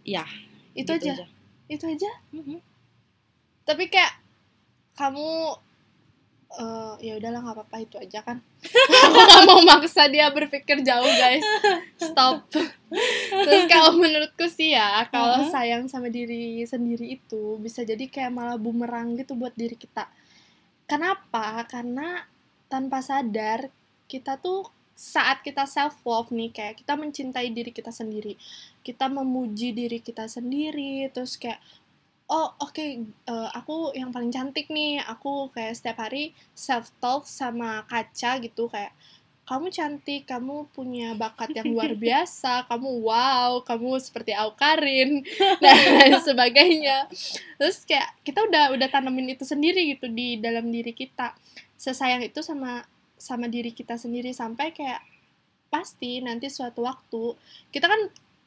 Ya 0.00 0.24
itu 0.72 0.88
gitu 0.96 1.12
aja. 1.12 1.28
itu 1.68 1.84
aja? 1.84 2.10
Mhm. 2.32 2.56
tapi 3.68 3.86
kayak 3.92 4.16
kamu 4.96 5.54
eh 6.50 6.94
ya 7.00 7.14
udahlah 7.14 7.40
nggak 7.40 7.56
apa-apa 7.56 7.76
itu 7.78 7.94
aja 7.94 8.20
kan. 8.20 8.42
Aku 9.06 9.18
nggak 9.18 9.42
mau 9.46 9.62
maksa 9.62 10.10
dia 10.10 10.26
berpikir 10.30 10.82
jauh 10.82 11.06
guys. 11.06 11.46
Stop. 11.96 12.50
Terus 13.30 13.64
kalau 13.70 13.94
menurutku 13.94 14.50
sih 14.50 14.74
ya 14.74 15.06
kalau 15.08 15.46
Mhm. 15.46 15.50
sayang 15.50 15.84
sama 15.86 16.10
diri 16.10 16.58
sendiri 16.66 17.14
itu 17.14 17.54
bisa 17.56 17.86
jadi 17.86 18.02
kayak 18.04 18.34
malah 18.34 18.58
bumerang 18.58 19.14
gitu 19.14 19.38
buat 19.38 19.54
diri 19.54 19.78
kita. 19.78 20.10
Kenapa? 20.90 21.62
Karena 21.70 22.26
tanpa 22.66 22.98
sadar 22.98 23.70
kita 24.06 24.34
tuh 24.36 24.66
saat 24.92 25.40
kita 25.40 25.64
self 25.64 25.96
love 26.04 26.28
nih 26.28 26.50
kayak 26.50 26.82
kita 26.82 26.92
mencintai 26.92 27.48
diri 27.54 27.70
kita 27.70 27.88
sendiri. 27.88 28.34
Kita 28.82 29.06
memuji 29.06 29.70
diri 29.70 30.02
kita 30.02 30.26
sendiri 30.26 31.08
terus 31.08 31.38
kayak 31.38 31.62
oh 32.30 32.54
oke 32.62 32.86
eh, 33.02 33.48
aku 33.52 33.90
yang 33.92 34.14
paling 34.14 34.30
cantik 34.30 34.70
nih. 34.70 35.02
Aku 35.04 35.50
kayak 35.50 35.74
setiap 35.74 36.06
hari 36.06 36.30
self 36.54 36.94
talk 37.02 37.26
sama 37.26 37.82
kaca 37.84 38.38
gitu 38.38 38.70
kayak 38.70 38.94
kamu 39.50 39.66
cantik 39.74 40.30
kamu 40.30 40.70
punya 40.70 41.18
bakat 41.18 41.50
yang 41.50 41.74
luar 41.74 41.90
biasa 42.06 42.70
kamu 42.70 43.02
wow 43.02 43.58
kamu 43.66 43.98
seperti 43.98 44.30
Aukarin 44.30 45.26
dan 45.62 45.74
lain 45.74 46.22
sebagainya. 46.22 47.10
Terus 47.58 47.82
kayak 47.82 48.14
kita 48.22 48.46
udah 48.46 48.70
udah 48.78 48.88
tanemin 48.88 49.34
itu 49.34 49.42
sendiri 49.42 49.90
gitu 49.98 50.06
di 50.06 50.38
dalam 50.38 50.70
diri 50.70 50.94
kita. 50.94 51.34
Sesayang 51.74 52.22
itu 52.22 52.40
sama 52.46 52.86
sama 53.18 53.50
diri 53.50 53.74
kita 53.74 53.98
sendiri 53.98 54.30
sampai 54.30 54.70
kayak 54.70 55.02
pasti 55.66 56.22
nanti 56.22 56.46
suatu 56.50 56.82
waktu 56.82 57.34
kita 57.70 57.86
kan 57.86 58.00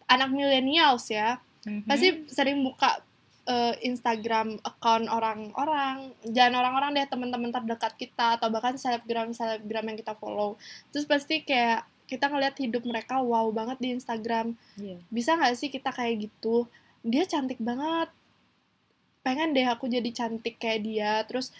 anak 0.07 0.31
millennials 0.31 1.07
ya 1.07 1.39
Mhm. 1.63 1.87
pasti 1.87 2.07
sering 2.27 2.59
buka 2.59 2.99
eh, 3.47 3.75
Instagram 3.83 4.59
account 4.63 5.07
orang-orang. 5.11 6.15
Jangan 6.27 6.63
orang-orang 6.63 6.95
deh 6.95 7.07
teman-teman 7.09 7.51
terdekat 7.51 7.93
kita 7.99 8.39
atau 8.39 8.47
bahkan 8.47 8.79
selebgram 8.79 9.35
selebgram 9.35 9.85
yang 9.87 9.97
kita 9.99 10.15
follow. 10.15 10.55
Terus 10.95 11.05
pasti 11.07 11.43
kayak 11.43 11.87
kita 12.07 12.29
ngeliat 12.29 12.55
hidup 12.59 12.83
mereka 12.83 13.19
wow 13.23 13.47
banget 13.51 13.77
di 13.79 13.89
Instagram. 13.95 14.53
Iya. 14.77 14.99
bisa 15.07 15.39
nggak 15.39 15.55
sih 15.55 15.69
kita 15.71 15.89
kayak 15.91 16.29
gitu? 16.29 16.67
Dia 17.03 17.23
cantik 17.27 17.59
banget. 17.59 18.11
Pengen 19.23 19.55
deh 19.55 19.67
aku 19.67 19.87
jadi 19.87 20.07
cantik 20.11 20.59
kayak 20.59 20.83
dia. 20.83 21.13
Terus 21.27 21.51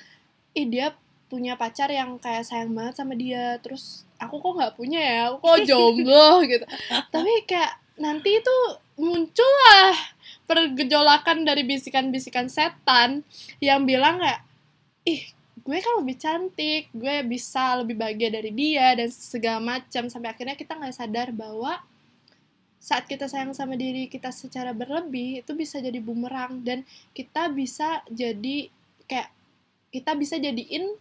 ih 0.54 0.68
dia 0.68 0.96
punya 1.32 1.58
pacar 1.58 1.90
yang 1.90 2.22
kayak 2.22 2.46
sayang 2.46 2.76
banget 2.76 3.00
sama 3.00 3.16
dia. 3.16 3.58
Terus 3.64 4.06
aku 4.20 4.40
kok 4.40 4.56
nggak 4.60 4.76
punya 4.76 5.00
ya? 5.02 5.22
Aku 5.32 5.42
kok 5.42 5.64
jomblo 5.70 6.44
gitu. 6.46 6.66
Tapi 7.12 7.32
kayak 7.50 7.80
nanti 7.98 8.42
itu 8.42 8.56
muncul 8.98 9.52
lah 9.70 10.13
pergejolakan 10.54 11.42
dari 11.42 11.66
bisikan-bisikan 11.66 12.46
setan 12.46 13.26
yang 13.58 13.90
bilang 13.90 14.22
kayak 14.22 14.46
ih 15.10 15.34
gue 15.64 15.78
kan 15.80 15.94
lebih 16.04 16.20
cantik 16.20 16.92
gue 16.92 17.16
bisa 17.26 17.80
lebih 17.82 17.96
bahagia 17.98 18.30
dari 18.30 18.54
dia 18.54 18.94
dan 18.94 19.10
segala 19.10 19.60
macam. 19.60 20.06
Sampai 20.14 20.30
akhirnya 20.30 20.54
kita 20.54 20.78
nggak 20.78 20.94
sadar 20.94 21.34
bahwa 21.34 21.82
saat 22.78 23.10
kita 23.10 23.26
sayang 23.26 23.56
sama 23.58 23.74
diri 23.80 24.12
kita 24.12 24.30
secara 24.30 24.76
berlebih 24.76 25.42
itu 25.42 25.52
bisa 25.58 25.82
jadi 25.82 25.98
bumerang. 25.98 26.62
Dan 26.62 26.86
kita 27.18 27.50
bisa 27.50 28.06
jadi 28.14 28.70
kayak 29.10 29.34
kita 29.90 30.12
bisa 30.14 30.38
jadiin 30.38 30.94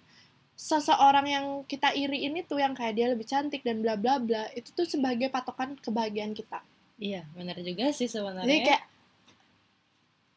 seseorang 0.57 1.27
yang 1.27 1.47
kita 1.67 1.91
iriin 1.93 2.39
itu 2.39 2.55
yang 2.57 2.73
kayak 2.73 2.95
dia 2.95 3.11
lebih 3.11 3.27
cantik 3.27 3.67
dan 3.67 3.83
bla 3.83 3.99
bla 3.99 4.23
bla 4.23 4.47
itu 4.55 4.71
tuh 4.73 4.87
sebagai 4.87 5.29
patokan 5.29 5.77
kebahagiaan 5.77 6.33
kita. 6.33 6.63
Iya, 7.03 7.27
benar 7.35 7.59
juga 7.67 7.91
sih 7.91 8.07
sebenarnya. 8.07 8.47
jadi 8.47 8.61
kayak 8.63 8.83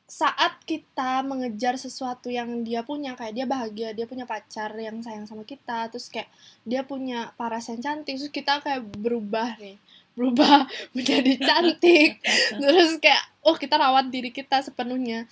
saat 0.06 0.62
kita 0.70 1.26
mengejar 1.26 1.82
sesuatu 1.82 2.30
yang 2.30 2.62
dia 2.62 2.86
punya 2.86 3.18
kayak 3.18 3.34
dia 3.34 3.46
bahagia 3.50 3.90
dia 3.90 4.06
punya 4.06 4.30
pacar 4.30 4.70
yang 4.78 5.02
sayang 5.02 5.26
sama 5.26 5.42
kita 5.42 5.90
terus 5.90 6.14
kayak 6.14 6.30
dia 6.62 6.86
punya 6.86 7.34
paras 7.34 7.74
yang 7.74 7.82
cantik 7.82 8.14
terus 8.14 8.30
kita 8.30 8.62
kayak 8.62 8.86
berubah 9.02 9.58
nih 9.58 9.82
berubah 10.16 10.66
menjadi 10.96 11.38
cantik. 11.38 12.24
Terus 12.64 12.98
kayak 13.04 13.24
oh 13.46 13.60
kita 13.60 13.76
rawat 13.76 14.10
diri 14.10 14.32
kita 14.32 14.64
sepenuhnya. 14.64 15.30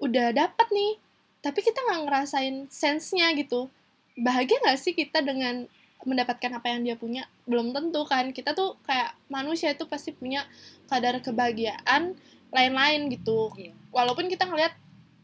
Udah 0.00 0.34
dapat 0.34 0.66
nih 0.74 0.98
tapi 1.44 1.60
kita 1.60 1.76
nggak 1.76 2.02
ngerasain 2.08 2.56
sense-nya 2.72 3.36
gitu. 3.36 3.68
Bahagia 4.16 4.56
nggak 4.64 4.80
sih 4.80 4.96
kita 4.96 5.20
dengan 5.20 5.68
mendapatkan 6.08 6.56
apa 6.56 6.72
yang 6.72 6.80
dia 6.88 6.96
punya? 6.96 7.28
Belum 7.44 7.70
tentu 7.76 8.02
kan 8.08 8.32
kita 8.32 8.56
tuh 8.56 8.80
kayak 8.88 9.12
manusia 9.28 9.76
itu 9.76 9.84
pasti 9.84 10.16
punya 10.16 10.48
kadar 10.88 11.20
kebahagiaan 11.20 12.16
lain-lain 12.54 13.10
gitu. 13.10 13.50
Iya. 13.58 13.74
walaupun 13.94 14.26
kita 14.26 14.50
ngeliat 14.50 14.74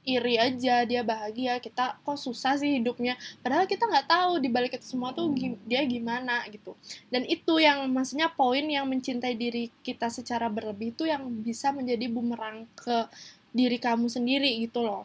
iri 0.00 0.40
aja 0.40 0.88
dia 0.88 1.04
bahagia 1.04 1.60
kita 1.60 2.00
kok 2.00 2.16
susah 2.16 2.56
sih 2.56 2.80
hidupnya. 2.80 3.20
Padahal 3.44 3.68
kita 3.68 3.84
nggak 3.84 4.08
tahu 4.08 4.40
di 4.40 4.49
balik 4.49 4.80
itu 4.80 4.96
semua 4.96 5.12
tuh 5.12 5.28
dia 5.68 5.84
gimana 5.84 6.42
gitu. 6.49 6.72
Dan 7.12 7.28
itu 7.28 7.60
yang 7.60 7.84
maksudnya 7.92 8.32
poin 8.32 8.64
yang 8.64 8.88
mencintai 8.88 9.37
diri 9.37 9.68
kita 9.84 10.08
secara 10.08 10.49
berlebih 10.49 10.96
itu 10.96 11.04
yang 11.04 11.22
bisa 11.44 11.70
menjadi 11.70 12.08
bumerang 12.08 12.64
ke 12.75 13.06
diri 13.52 13.76
kamu 13.76 14.08
sendiri 14.08 14.50
gitu 14.64 14.80
loh. 14.80 15.04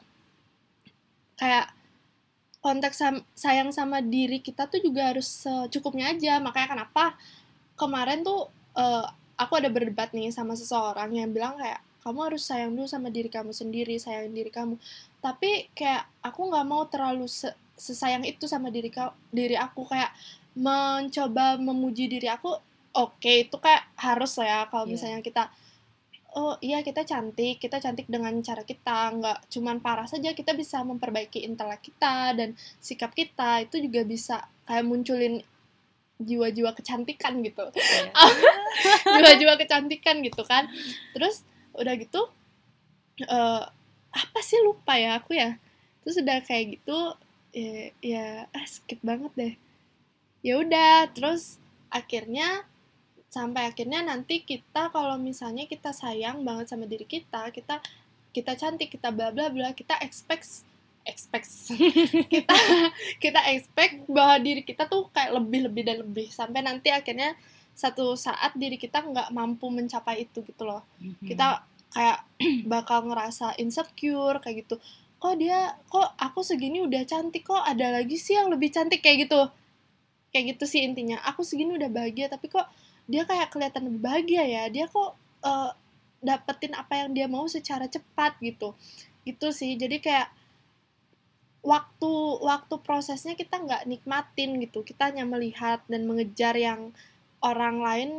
Kayak 1.36 1.76
konteks 2.64 2.98
sayang 3.38 3.70
sama 3.76 4.02
diri 4.02 4.42
kita 4.42 4.66
tuh 4.66 4.80
juga 4.82 5.12
harus 5.12 5.28
secukupnya 5.28 6.16
aja. 6.16 6.40
Makanya 6.40 6.80
kenapa 6.80 7.20
kemarin 7.76 8.24
tuh 8.24 8.48
eh, 8.80 9.06
aku 9.36 9.60
ada 9.60 9.68
berdebat 9.68 10.16
nih 10.16 10.32
sama 10.32 10.56
seseorang 10.56 11.12
yang 11.12 11.30
bilang 11.36 11.60
kayak 11.60 11.85
kamu 12.06 12.20
harus 12.22 12.46
sayang 12.46 12.78
dulu 12.78 12.86
sama 12.86 13.10
diri 13.10 13.34
kamu 13.34 13.50
sendiri 13.50 13.98
sayang 13.98 14.30
diri 14.30 14.54
kamu. 14.54 14.78
Tapi 15.26 15.74
kayak 15.74 16.06
aku 16.22 16.54
nggak 16.54 16.68
mau 16.70 16.86
terlalu 16.86 17.26
se- 17.26 17.58
sesayang 17.74 18.22
itu 18.22 18.46
sama 18.46 18.70
diri 18.70 18.94
kau 18.94 19.10
diri 19.34 19.58
aku. 19.58 19.90
Kayak 19.90 20.14
mencoba 20.54 21.58
memuji 21.58 22.06
diri 22.06 22.30
aku 22.30 22.54
oke 22.94 23.50
itu 23.50 23.58
kayak 23.58 23.90
harus 23.98 24.38
lah 24.38 24.46
ya 24.46 24.60
kalau 24.70 24.86
Iya. 24.86 24.92
misalnya 24.94 25.20
kita 25.26 25.44
oh 26.38 26.56
iya 26.62 26.86
kita 26.86 27.02
cantik 27.10 27.58
kita 27.58 27.82
cantik 27.82 28.06
dengan 28.06 28.38
cara 28.46 28.62
kita. 28.62 29.10
Nggak 29.10 29.38
cuman 29.50 29.82
parah 29.82 30.06
saja 30.06 30.30
kita 30.38 30.54
bisa 30.54 30.86
memperbaiki 30.86 31.42
intelek 31.42 31.90
kita 31.90 32.38
dan 32.38 32.54
sikap 32.78 33.18
kita. 33.18 33.66
Itu 33.66 33.82
juga 33.82 34.06
bisa 34.06 34.46
kayak 34.70 34.86
munculin 34.86 35.42
jiwa-jiwa 36.22 36.70
kecantikan 36.78 37.42
gitu. 37.42 37.66
Iya. 37.74 38.14
jiwa-jiwa 39.18 39.58
kecantikan 39.58 40.22
gitu 40.22 40.46
kan. 40.46 40.70
Terus 41.18 41.42
udah 41.78 41.94
gitu 42.00 42.22
eh 43.24 43.64
apa 44.16 44.40
sih 44.40 44.60
lupa 44.64 44.96
ya 44.96 45.20
aku 45.20 45.36
ya? 45.36 45.60
Terus 46.04 46.16
udah 46.24 46.40
kayak 46.48 46.66
gitu 46.80 46.98
ya, 47.52 47.92
ya 48.00 48.26
ah, 48.56 48.66
skip 48.68 49.00
banget 49.04 49.32
deh. 49.36 49.54
Ya 50.46 50.62
udah 50.62 51.12
terus 51.12 51.60
akhirnya 51.92 52.64
sampai 53.28 53.68
akhirnya 53.68 54.00
nanti 54.00 54.48
kita 54.48 54.88
kalau 54.96 55.20
misalnya 55.20 55.68
kita 55.68 55.92
sayang 55.92 56.48
banget 56.48 56.72
sama 56.72 56.88
diri 56.88 57.04
kita 57.04 57.52
kita 57.52 57.84
kita 58.32 58.52
cantik 58.56 58.96
kita 58.96 59.12
bla 59.12 59.36
bla 59.36 59.52
bla 59.52 59.76
kita 59.76 60.00
expect 60.00 60.64
expect. 61.06 61.46
Kita 62.34 62.58
kita 63.22 63.42
expect 63.54 64.10
bahwa 64.10 64.42
diri 64.42 64.66
kita 64.66 64.90
tuh 64.90 65.06
kayak 65.14 65.38
lebih 65.38 65.70
lebih 65.70 65.84
dan 65.86 65.98
lebih. 66.02 66.28
Sampai 66.34 66.66
nanti 66.66 66.90
akhirnya 66.90 67.38
satu 67.76 68.16
saat 68.16 68.56
diri 68.56 68.80
kita 68.80 69.04
nggak 69.04 69.36
mampu 69.36 69.68
mencapai 69.68 70.24
itu 70.24 70.40
gitu 70.48 70.64
loh. 70.64 70.82
Mhm. 71.04 71.28
kita 71.28 71.68
kayak 71.92 72.20
bakal 72.74 73.04
ngerasa 73.08 73.60
insecure 73.60 74.40
kayak 74.40 74.66
gitu. 74.66 74.80
Kok 75.20 75.36
dia 75.36 75.76
kok 75.92 76.16
aku 76.16 76.40
segini 76.44 76.80
udah 76.84 77.04
cantik 77.04 77.44
kok 77.44 77.64
ada 77.64 78.00
lagi 78.00 78.16
sih 78.16 78.40
yang 78.40 78.48
lebih 78.48 78.72
cantik? 78.72 79.04
Kayak 79.04 79.28
gitu. 79.28 79.42
Kayak 80.32 80.56
gitu 80.56 80.66
sih 80.68 80.82
intinya. 80.88 81.20
Aku 81.28 81.44
segini 81.44 81.76
udah 81.76 81.92
bahagia 81.92 82.32
tapi 82.32 82.48
kok 82.48 82.68
dia 83.06 83.28
kayak 83.28 83.52
kelihatan 83.52 83.92
lebih 83.92 84.02
bahagia 84.02 84.44
ya? 84.48 84.64
Dia 84.72 84.88
kok 84.88 85.16
eh, 85.44 85.72
dapetin 86.24 86.74
apa 86.76 87.06
yang 87.06 87.10
dia 87.12 87.28
mau 87.28 87.48
secara 87.52 87.92
cepat 87.92 88.40
gitu. 88.40 88.72
Gitu 89.28 89.48
sih. 89.52 89.76
Jadi 89.76 90.00
kayak 90.00 90.32
waktu 91.66 92.12
waktu 92.46 92.76
prosesnya 92.84 93.36
kita 93.40 93.56
nggak 93.60 93.84
nikmatin 93.88 94.60
gitu. 94.64 94.84
Kita 94.84 95.12
hanya 95.12 95.24
melihat 95.24 95.84
dan 95.88 96.04
mengejar 96.08 96.56
yang 96.60 96.92
orang 97.46 97.78
lain 97.80 98.12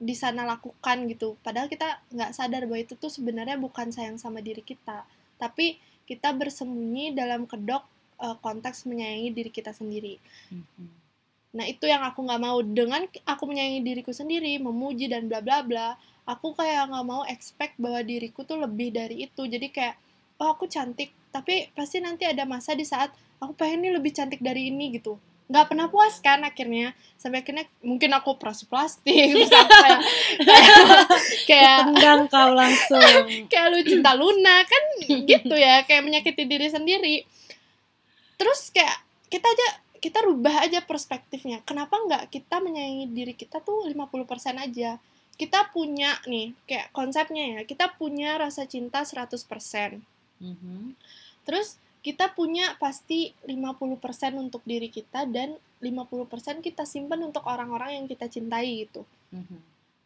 di 0.00 0.14
sana 0.16 0.46
lakukan 0.48 1.04
gitu 1.10 1.36
padahal 1.44 1.68
kita 1.68 2.00
nggak 2.14 2.32
sadar 2.32 2.64
bahwa 2.64 2.80
itu 2.80 2.94
tuh 2.96 3.12
sebenarnya 3.12 3.60
bukan 3.60 3.92
sayang 3.92 4.16
sama 4.16 4.40
diri 4.40 4.64
kita 4.64 5.04
tapi 5.36 5.76
kita 6.08 6.32
bersembunyi 6.32 7.12
dalam 7.12 7.44
kedok 7.44 7.84
eh, 8.22 8.36
konteks 8.40 8.88
menyayangi 8.88 9.30
diri 9.34 9.50
kita 9.52 9.74
sendiri 9.76 10.16
Mhm. 10.54 11.00
Nah 11.50 11.66
itu 11.66 11.84
yang 11.90 12.02
aku 12.06 12.22
nggak 12.22 12.42
mau 12.42 12.58
dengan 12.62 13.02
aku 13.26 13.42
menyayangi 13.50 13.82
diriku 13.82 14.14
sendiri, 14.14 14.54
memuji 14.62 15.10
dan 15.10 15.26
bla 15.26 15.42
bla 15.42 15.66
bla. 15.66 15.98
Aku 16.26 16.54
kayak 16.54 16.94
nggak 16.94 17.06
mau 17.06 17.22
expect 17.26 17.74
bahwa 17.82 18.06
diriku 18.06 18.46
tuh 18.46 18.62
lebih 18.62 18.94
dari 18.94 19.26
itu. 19.26 19.42
Jadi 19.50 19.66
kayak 19.74 19.98
oh 20.38 20.54
aku 20.54 20.70
cantik, 20.70 21.10
tapi 21.34 21.68
pasti 21.74 21.98
nanti 21.98 22.24
ada 22.24 22.46
masa 22.46 22.72
di 22.78 22.86
saat 22.86 23.10
aku 23.42 23.52
pengen 23.58 23.82
nih 23.82 23.92
lebih 23.98 24.14
cantik 24.14 24.38
dari 24.38 24.70
ini 24.70 24.94
gitu. 24.94 25.18
Nggak 25.50 25.66
pernah 25.66 25.86
puas 25.90 26.14
kan 26.22 26.40
akhirnya. 26.40 26.94
Sampai 27.18 27.42
akhirnya 27.42 27.66
mungkin 27.82 28.14
aku 28.14 28.38
operasi 28.38 28.64
plastik 28.64 29.10
terus 29.34 29.50
aku 29.50 29.66
kayak 29.68 30.00
kayak, 31.44 31.78
Tendang 31.90 32.20
kau 32.30 32.50
langsung. 32.54 33.02
kayak 33.50 33.66
lu 33.68 33.78
cinta 33.82 34.14
Luna 34.14 34.62
kan 34.62 34.84
gitu 35.04 35.54
ya 35.54 35.82
kayak 35.84 36.06
menyakiti 36.06 36.46
diri 36.46 36.70
sendiri. 36.70 37.16
Terus 38.38 38.70
kayak 38.70 38.94
kita 39.28 39.44
aja 39.44 39.68
kita 40.00 40.24
rubah 40.24 40.64
aja 40.64 40.80
perspektifnya. 40.80 41.60
Kenapa 41.66 41.98
nggak 41.98 42.32
kita 42.32 42.56
menyayangi 42.56 43.10
diri 43.10 43.34
kita 43.34 43.60
tuh 43.60 43.84
50% 43.84 44.00
aja? 44.56 44.96
Kita 45.36 45.68
punya 45.68 46.20
nih 46.24 46.52
kayak 46.64 46.92
konsepnya 46.92 47.44
ya 47.56 47.60
kita 47.64 47.96
punya 47.96 48.36
rasa 48.36 48.64
cinta 48.64 49.04
100% 49.04 50.00
Mhm. 50.40 50.96
terus 51.44 51.76
kita 52.00 52.32
punya 52.32 52.76
pasti 52.80 53.36
50% 53.44 54.40
untuk 54.40 54.64
diri 54.64 54.88
kita 54.88 55.28
dan 55.28 55.56
50% 55.80 56.64
kita 56.64 56.84
simpan 56.88 57.20
untuk 57.24 57.44
orang-orang 57.44 58.00
yang 58.00 58.06
kita 58.08 58.28
cintai 58.28 58.84
gitu 58.88 59.04
Mhm. 59.30 59.58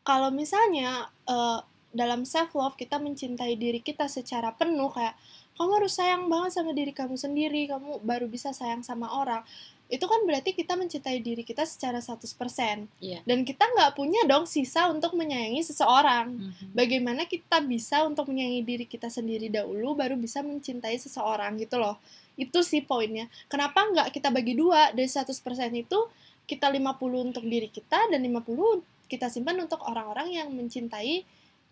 kalau 0.03 0.29
misalnya 0.35 1.09
eh, 1.25 1.61
dalam 1.95 2.27
self 2.27 2.53
love 2.59 2.75
kita 2.75 2.99
mencintai 2.99 3.55
diri 3.55 3.79
kita 3.79 4.11
secara 4.11 4.51
penuh 4.51 4.91
kayak 4.91 5.15
kamu 5.55 5.71
harus 5.79 5.95
sayang 5.95 6.27
banget 6.27 6.51
sama 6.59 6.75
diri 6.75 6.91
kamu 6.91 7.15
sendiri 7.15 7.71
kamu 7.71 8.03
baru 8.03 8.27
bisa 8.27 8.51
sayang 8.51 8.83
sama 8.83 9.07
orang 9.15 9.47
itu 9.95 10.03
kan 10.03 10.19
berarti 10.23 10.51
kita 10.51 10.75
mencintai 10.75 11.19
diri 11.19 11.41
kita 11.41 11.63
secara 11.63 12.03
100% 12.03 12.91
Iya. 12.99 13.23
dan 13.23 13.43
kita 13.43 13.63
nggak 13.65 13.95
punya 13.95 14.25
dong 14.25 14.43
sisa 14.45 14.87
untuk 14.87 15.15
menyayangi 15.15 15.63
seseorang. 15.63 16.27
Mhm. 16.35 16.67
bagaimana 16.73 17.23
kita 17.25 17.63
bisa 17.63 18.03
untuk 18.03 18.27
menyayangi 18.27 18.63
diri 18.63 18.85
kita 18.85 19.07
sendiri 19.09 19.47
dahulu 19.49 19.95
baru 19.95 20.17
bisa 20.17 20.41
mencintai 20.41 20.97
seseorang 20.97 21.55
gitu 21.57 21.79
loh. 21.79 21.95
Itu 22.35 22.61
sih 22.61 22.83
poinnya. 22.83 23.31
Kenapa 23.47 23.87
nggak 23.87 24.11
kita 24.11 24.29
bagi 24.29 24.53
dua? 24.53 24.91
Dari 24.91 25.07
100% 25.07 25.31
itu 25.73 25.99
kita 26.45 26.67
50 26.67 26.91
untuk 27.25 27.45
diri 27.45 27.69
kita 27.69 28.11
dan 28.11 28.19
50 28.21 28.83
kita 29.07 29.29
simpan 29.29 29.55
untuk 29.59 29.79
orang-orang 29.81 30.35
yang 30.35 30.49
mencintai 30.51 31.23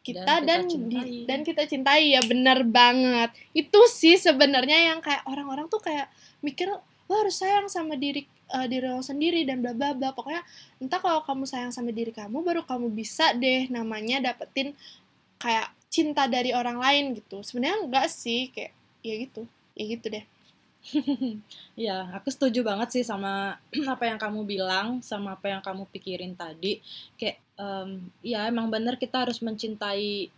kita 0.00 0.22
Dan 0.38 0.42
dan 0.44 0.60
kita 0.60 0.66
di- 0.66 0.70
cintai. 0.70 1.10
dan 1.24 1.40
kita 1.42 1.62
cintai. 1.64 2.02
Ya 2.08 2.20
bener 2.22 2.62
banget. 2.64 3.30
Itu 3.52 3.82
sih 3.88 4.14
sebenarnya 4.16 4.88
yang 4.88 4.98
kayak 4.98 5.22
orang-orang 5.24 5.66
tuh 5.66 5.78
kayak 5.78 6.06
mikir 6.40 6.70
lo 7.06 7.14
harus 7.18 7.36
sayang 7.38 7.66
sama 7.70 7.94
diri 7.98 8.26
eh, 8.28 8.66
diri 8.70 8.86
lo 8.86 9.02
sendiri 9.02 9.42
dan 9.46 9.62
bla 9.64 9.72
bla 9.72 9.94
bla. 9.96 10.10
Pokoknya 10.14 10.42
entah 10.78 11.00
kalau 11.00 11.22
kamu 11.24 11.44
sayang 11.48 11.72
sama 11.74 11.90
diri 11.90 12.10
kamu 12.14 12.42
baru 12.42 12.62
kamu 12.66 12.92
bisa 12.92 13.32
deh 13.36 13.68
namanya 13.70 14.32
dapetin 14.32 14.76
kayak 15.42 15.70
cinta 15.92 16.24
dari 16.30 16.54
orang 16.54 16.78
lain 16.80 17.18
gitu. 17.18 17.44
Sebenarnya 17.44 17.78
enggak 17.84 18.06
sih 18.08 18.48
kayak 18.54 18.72
ya 19.02 19.14
gitu 19.18 19.42
ya 19.74 19.84
gitu 19.88 20.06
deh. 20.08 20.24
Iya, 21.78 22.10
aku 22.12 22.28
setuju 22.28 22.60
banget 22.66 22.88
sih 23.00 23.04
sama 23.06 23.56
apa 23.94 24.04
yang 24.06 24.18
kamu 24.20 24.44
bilang, 24.44 25.00
sama 25.00 25.38
apa 25.38 25.48
yang 25.48 25.62
kamu 25.62 25.88
pikirin 25.88 26.34
tadi. 26.34 26.82
Kayak, 27.16 27.38
em, 27.56 28.10
ya 28.20 28.50
emang 28.50 28.68
bener 28.68 28.98
kita 28.98 29.24
harus 29.24 29.38
mencintai 29.40 30.28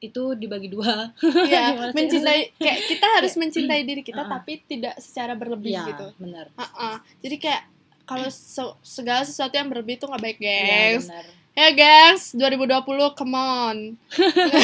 itu 0.00 0.22
dibagi 0.32 0.68
dua. 0.68 1.10
ya 1.50 1.90
sih? 1.90 1.90
mencintai 1.92 2.54
kayak 2.54 2.78
kita 2.86 3.06
harus 3.12 3.32
mencintai 3.34 3.82
diri 3.82 4.00
kita 4.00 4.20
Uh-uh. 4.20 4.32
tapi 4.36 4.62
tidak 4.62 4.94
secara 4.96 5.32
berlebih 5.32 5.72
Iya, 5.72 5.84
gitu 5.86 6.06
benar. 6.16 6.46
Uh-uh. 6.54 6.96
jadi 7.18 7.36
kayak 7.36 7.62
kalau 8.04 8.26
se- 8.26 8.78
segala 8.80 9.20
sesuatu 9.20 9.52
yang 9.52 9.66
berlebih 9.66 9.96
itu 9.96 10.04
nggak 10.04 10.22
baik 10.22 10.38
Iya, 10.38 10.46
gengs 10.48 11.06
benar. 11.06 11.24
ya 11.52 11.68
gengs 11.72 12.24
2020 12.32 12.78
come 13.12 13.34
on 13.34 13.76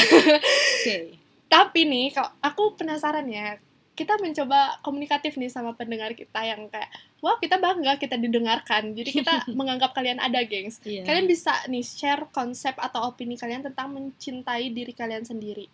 Oke. 0.80 0.96
tapi 1.52 1.80
nih 1.82 2.06
kalau 2.10 2.30
aku 2.40 2.74
penasaran 2.74 3.26
ya 3.26 3.58
kita 3.94 4.18
mencoba 4.18 4.82
komunikatif 4.82 5.38
nih 5.38 5.46
sama 5.46 5.78
pendengar 5.78 6.18
kita 6.18 6.42
yang 6.42 6.66
kayak 6.66 6.90
wah 7.22 7.38
kita 7.38 7.62
bangga 7.62 7.94
kita 7.96 8.18
didengarkan. 8.18 8.90
Jadi 8.92 9.22
kita 9.22 9.46
menganggap 9.58 9.94
kalian 9.94 10.18
ada 10.18 10.42
gengs. 10.42 10.82
Iya. 10.82 11.06
kalian 11.06 11.30
bisa 11.30 11.54
nih 11.70 11.86
share 11.86 12.26
konsep 12.34 12.74
atau 12.76 13.06
opini 13.08 13.38
kalian 13.38 13.62
tentang 13.62 13.94
mencintai 13.94 14.74
diri 14.74 14.90
kalian 14.90 15.22
sendiri. 15.22 15.70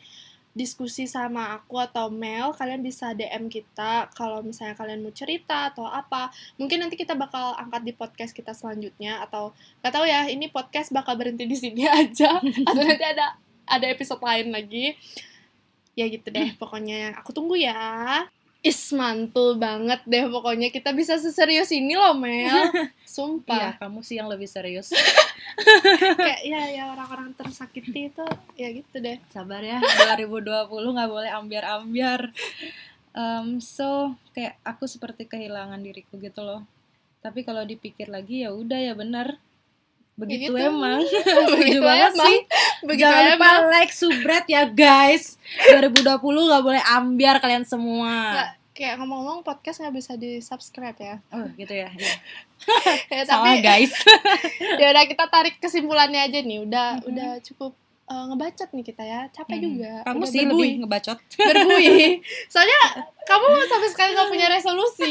Diskusi 0.51 1.07
sama 1.07 1.57
aku 1.57 1.79
atau 1.79 2.11
Mel 2.11 2.53
kalian 2.53 2.83
bisa 2.85 3.15
DM 3.17 3.47
kita 3.49 4.11
kalau 4.13 4.43
misalnya 4.45 4.77
kalian 4.77 5.01
mau 5.01 5.15
cerita 5.15 5.73
atau 5.73 5.89
apa. 5.89 6.29
Mungkin 6.61 6.77
nanti 6.77 7.01
kita 7.01 7.17
bakal 7.17 7.57
angkat 7.57 7.89
di 7.89 7.93
podcast 7.97 8.37
kita 8.37 8.53
selanjutnya 8.53 9.25
atau 9.25 9.57
nggak 9.81 9.93
tahu 9.95 10.05
ya 10.05 10.29
ini 10.29 10.53
podcast 10.53 10.93
bakal 10.93 11.17
berhenti 11.17 11.49
di 11.49 11.57
sini 11.57 11.89
aja. 12.05 12.37
Atau 12.43 12.83
nanti 12.85 13.07
ada 13.07 13.41
ada 13.71 13.87
episode 13.87 14.21
lain 14.21 14.51
lagi 14.51 14.99
ya 16.01 16.07
gitu 16.09 16.33
deh 16.33 16.57
pokoknya 16.57 17.21
aku 17.21 17.37
tunggu 17.37 17.61
ya 17.61 18.25
is 18.61 18.93
mantul 18.93 19.57
banget 19.57 20.05
deh 20.05 20.29
pokoknya 20.29 20.69
kita 20.69 20.93
bisa 20.93 21.17
seserius 21.17 21.73
ini 21.73 21.97
loh 21.97 22.13
Mel 22.13 22.69
sumpah 23.11 23.75
kamu 23.81 24.07
sih 24.07 24.23
yang 24.23 24.31
lebih 24.31 24.47
serius. 24.47 24.95
kayak 26.21 26.41
ya 26.47 26.63
ya 26.71 26.85
orang-orang 26.95 27.35
tersakiti 27.35 28.13
itu 28.13 28.27
ya 28.55 28.71
gitu 28.71 29.03
deh 29.03 29.19
Sabar 29.35 29.65
ya, 29.67 29.83
2020 29.83 30.71
nggak 30.71 31.11
boleh 31.11 31.31
ambiar-ambiar. 31.35 32.31
Um, 33.11 33.59
so 33.59 34.15
kayak 34.31 34.55
aku 34.63 34.87
seperti 34.87 35.27
kehilangan 35.27 35.83
diriku 35.83 36.23
gitu 36.23 36.47
loh. 36.47 36.63
Tapi 37.19 37.43
kalau 37.43 37.67
dipikir 37.67 38.07
lagi 38.07 38.47
ya 38.47 38.55
udah 38.55 38.79
ya 38.79 38.95
benar. 38.95 39.41
Begitu 40.23 40.51
gitu. 40.51 40.57
emang. 40.59 41.01
begitu 41.53 41.81
banget 41.81 42.11
emang. 42.11 42.27
sih. 42.27 42.39
begitu 42.83 43.03
Jangan 43.03 43.23
lupa 43.23 43.35
emang 43.37 43.61
like, 43.71 43.93
subscribe 43.93 44.47
ya 44.47 44.63
guys. 44.67 45.37
2020 45.67 46.17
nggak 46.21 46.63
boleh 46.63 46.83
ambiar 46.87 47.37
kalian 47.39 47.63
semua. 47.63 48.13
Nggak, 48.33 48.49
kayak 48.73 48.95
ngomong-ngomong 48.97 49.41
podcast 49.41 49.79
nggak 49.79 49.95
bisa 49.95 50.13
di 50.15 50.39
subscribe 50.39 50.97
ya 50.97 51.17
Oh 51.31 51.45
gitu 51.53 51.75
ya. 51.75 51.89
iya. 51.91 52.15
ya 53.13 53.23
Salah 53.25 53.53
tapi 53.53 53.61
guys. 53.61 53.93
ya 54.81 54.87
udah 54.91 55.05
kita 55.05 55.25
tarik 55.27 55.57
kesimpulannya 55.59 56.21
aja 56.23 56.39
nih 56.39 56.61
udah 56.61 56.89
Mhm. 56.97 57.07
udah 57.07 57.31
cukup 57.41 57.73
eh, 58.07 58.25
ngebacot 58.27 58.69
nih 58.71 58.85
kita 58.85 59.03
ya 59.03 59.21
capek 59.29 59.55
Hmm. 59.55 59.65
juga 59.67 59.93
Kamu 60.03 60.19
Udah 60.19 60.29
sih 60.29 60.41
berbui. 60.43 60.59
lebih 60.59 60.73
ngebacot. 60.81 61.19
berbui 61.37 61.95
soalnya 62.47 62.81
kamu 63.23 63.47
sampai 63.65 63.89
sekarang 63.89 64.13
nggak 64.13 64.29
punya 64.29 64.47
resolusi 64.51 65.11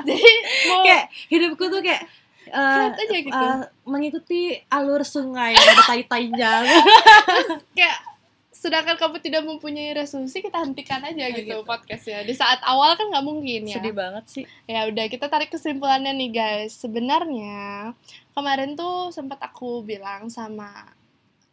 jadi 0.00 0.30
mau 0.66 0.80
kayak 0.82 1.04
hidupku 1.26 1.64
tuh 1.66 1.80
kayak 1.80 2.02
eh, 2.46 2.52
Flat 2.52 2.94
aja 2.96 3.18
gitu. 3.18 3.44
eh, 3.44 3.58
mengikuti 3.82 4.40
alur 4.68 5.02
sungai 5.02 5.52
ada 5.52 5.82
tai-tainya. 5.82 6.52
kayak 7.76 7.98
sedangkan 8.52 8.96
kamu 8.96 9.20
tidak 9.20 9.42
mempunyai 9.42 9.94
resolusi 9.94 10.40
kita 10.40 10.58
hentikan 10.58 10.98
aja 11.00 11.14
Ya, 11.22 11.30
gitu, 11.30 11.54
gitu. 11.54 11.62
podcastnya 11.62 12.22
di 12.22 12.32
saat 12.32 12.58
awal 12.62 12.94
kan 12.94 13.06
nggak 13.06 13.22
mungkin 13.22 13.62
ya 13.64 13.78
Sedih 13.78 13.92
banget 13.92 14.24
sih. 14.26 14.44
ya 14.64 14.86
udah 14.86 15.06
kita 15.06 15.26
tarik 15.26 15.50
kesimpulannya 15.50 16.10
nih 16.10 16.30
guys 16.32 16.74
sebenarnya 16.74 17.92
kemarin 18.32 18.74
tuh 18.74 19.10
sempat 19.10 19.38
aku 19.38 19.84
bilang 19.84 20.26
sama 20.28 20.72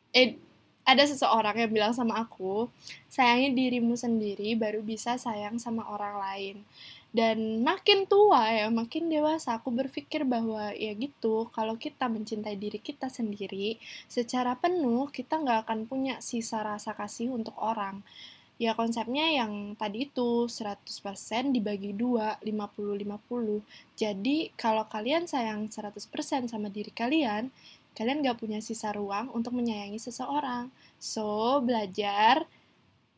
eh 0.09 0.39
ada 0.83 1.03
seseorang 1.03 1.55
yang 1.57 1.71
bilang 1.71 1.93
sama 1.93 2.17
aku 2.17 2.67
sayangi 3.07 3.51
dirimu 3.51 3.93
sendiri 3.93 4.51
baru 4.53 4.81
bisa 4.81 5.13
sayang 5.15 5.55
sama 5.55 5.85
orang 5.85 6.17
lain 6.17 6.55
dan 7.13 7.61
makin 7.61 8.09
tua 8.09 8.49
ya 8.49 8.67
makin 8.73 9.05
dewasa 9.05 9.61
aku 9.61 9.69
berpikir 9.69 10.25
bahwa 10.25 10.73
ya 10.73 10.97
gitu 10.97 11.47
kalau 11.53 11.77
kita 11.77 12.09
mencintai 12.09 12.57
diri 12.57 12.81
kita 12.81 13.05
sendiri 13.05 13.77
secara 14.09 14.57
penuh 14.57 15.13
kita 15.13 15.37
nggak 15.37 15.69
akan 15.69 15.79
punya 15.85 16.17
sisa 16.25 16.65
rasa 16.65 16.97
kasih 16.97 17.29
untuk 17.29 17.53
orang. 17.61 18.01
Ya 18.61 18.77
konsepnya 18.77 19.29
yang 19.33 19.73
tadi 19.77 20.09
itu 20.09 20.45
100% 20.45 20.85
dibagi 21.53 21.91
dua 21.93 22.37
50-50 22.41 23.65
jadi 23.97 24.37
kalau 24.53 24.85
kalian 24.85 25.25
sayang 25.25 25.69
100% 25.69 26.49
sama 26.49 26.69
diri 26.69 26.93
kalian 26.93 27.49
kalian 27.97 28.25
gak 28.25 28.41
punya 28.41 28.57
sisa 28.61 28.89
ruang 28.93 29.29
untuk 29.33 29.53
menyayangi 29.53 30.01
seseorang. 30.01 30.73
So 30.97 31.61
belajar 31.61 32.45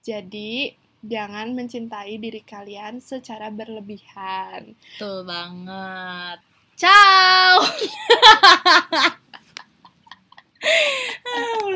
jadi 0.04 0.76
jangan 1.06 1.54
mencintai 1.54 2.18
diri 2.18 2.42
kalian 2.42 2.98
secara 2.98 3.54
berlebihan 3.54 4.74
Betul 4.98 5.30
banget. 5.30 6.42
ciao 6.76 7.62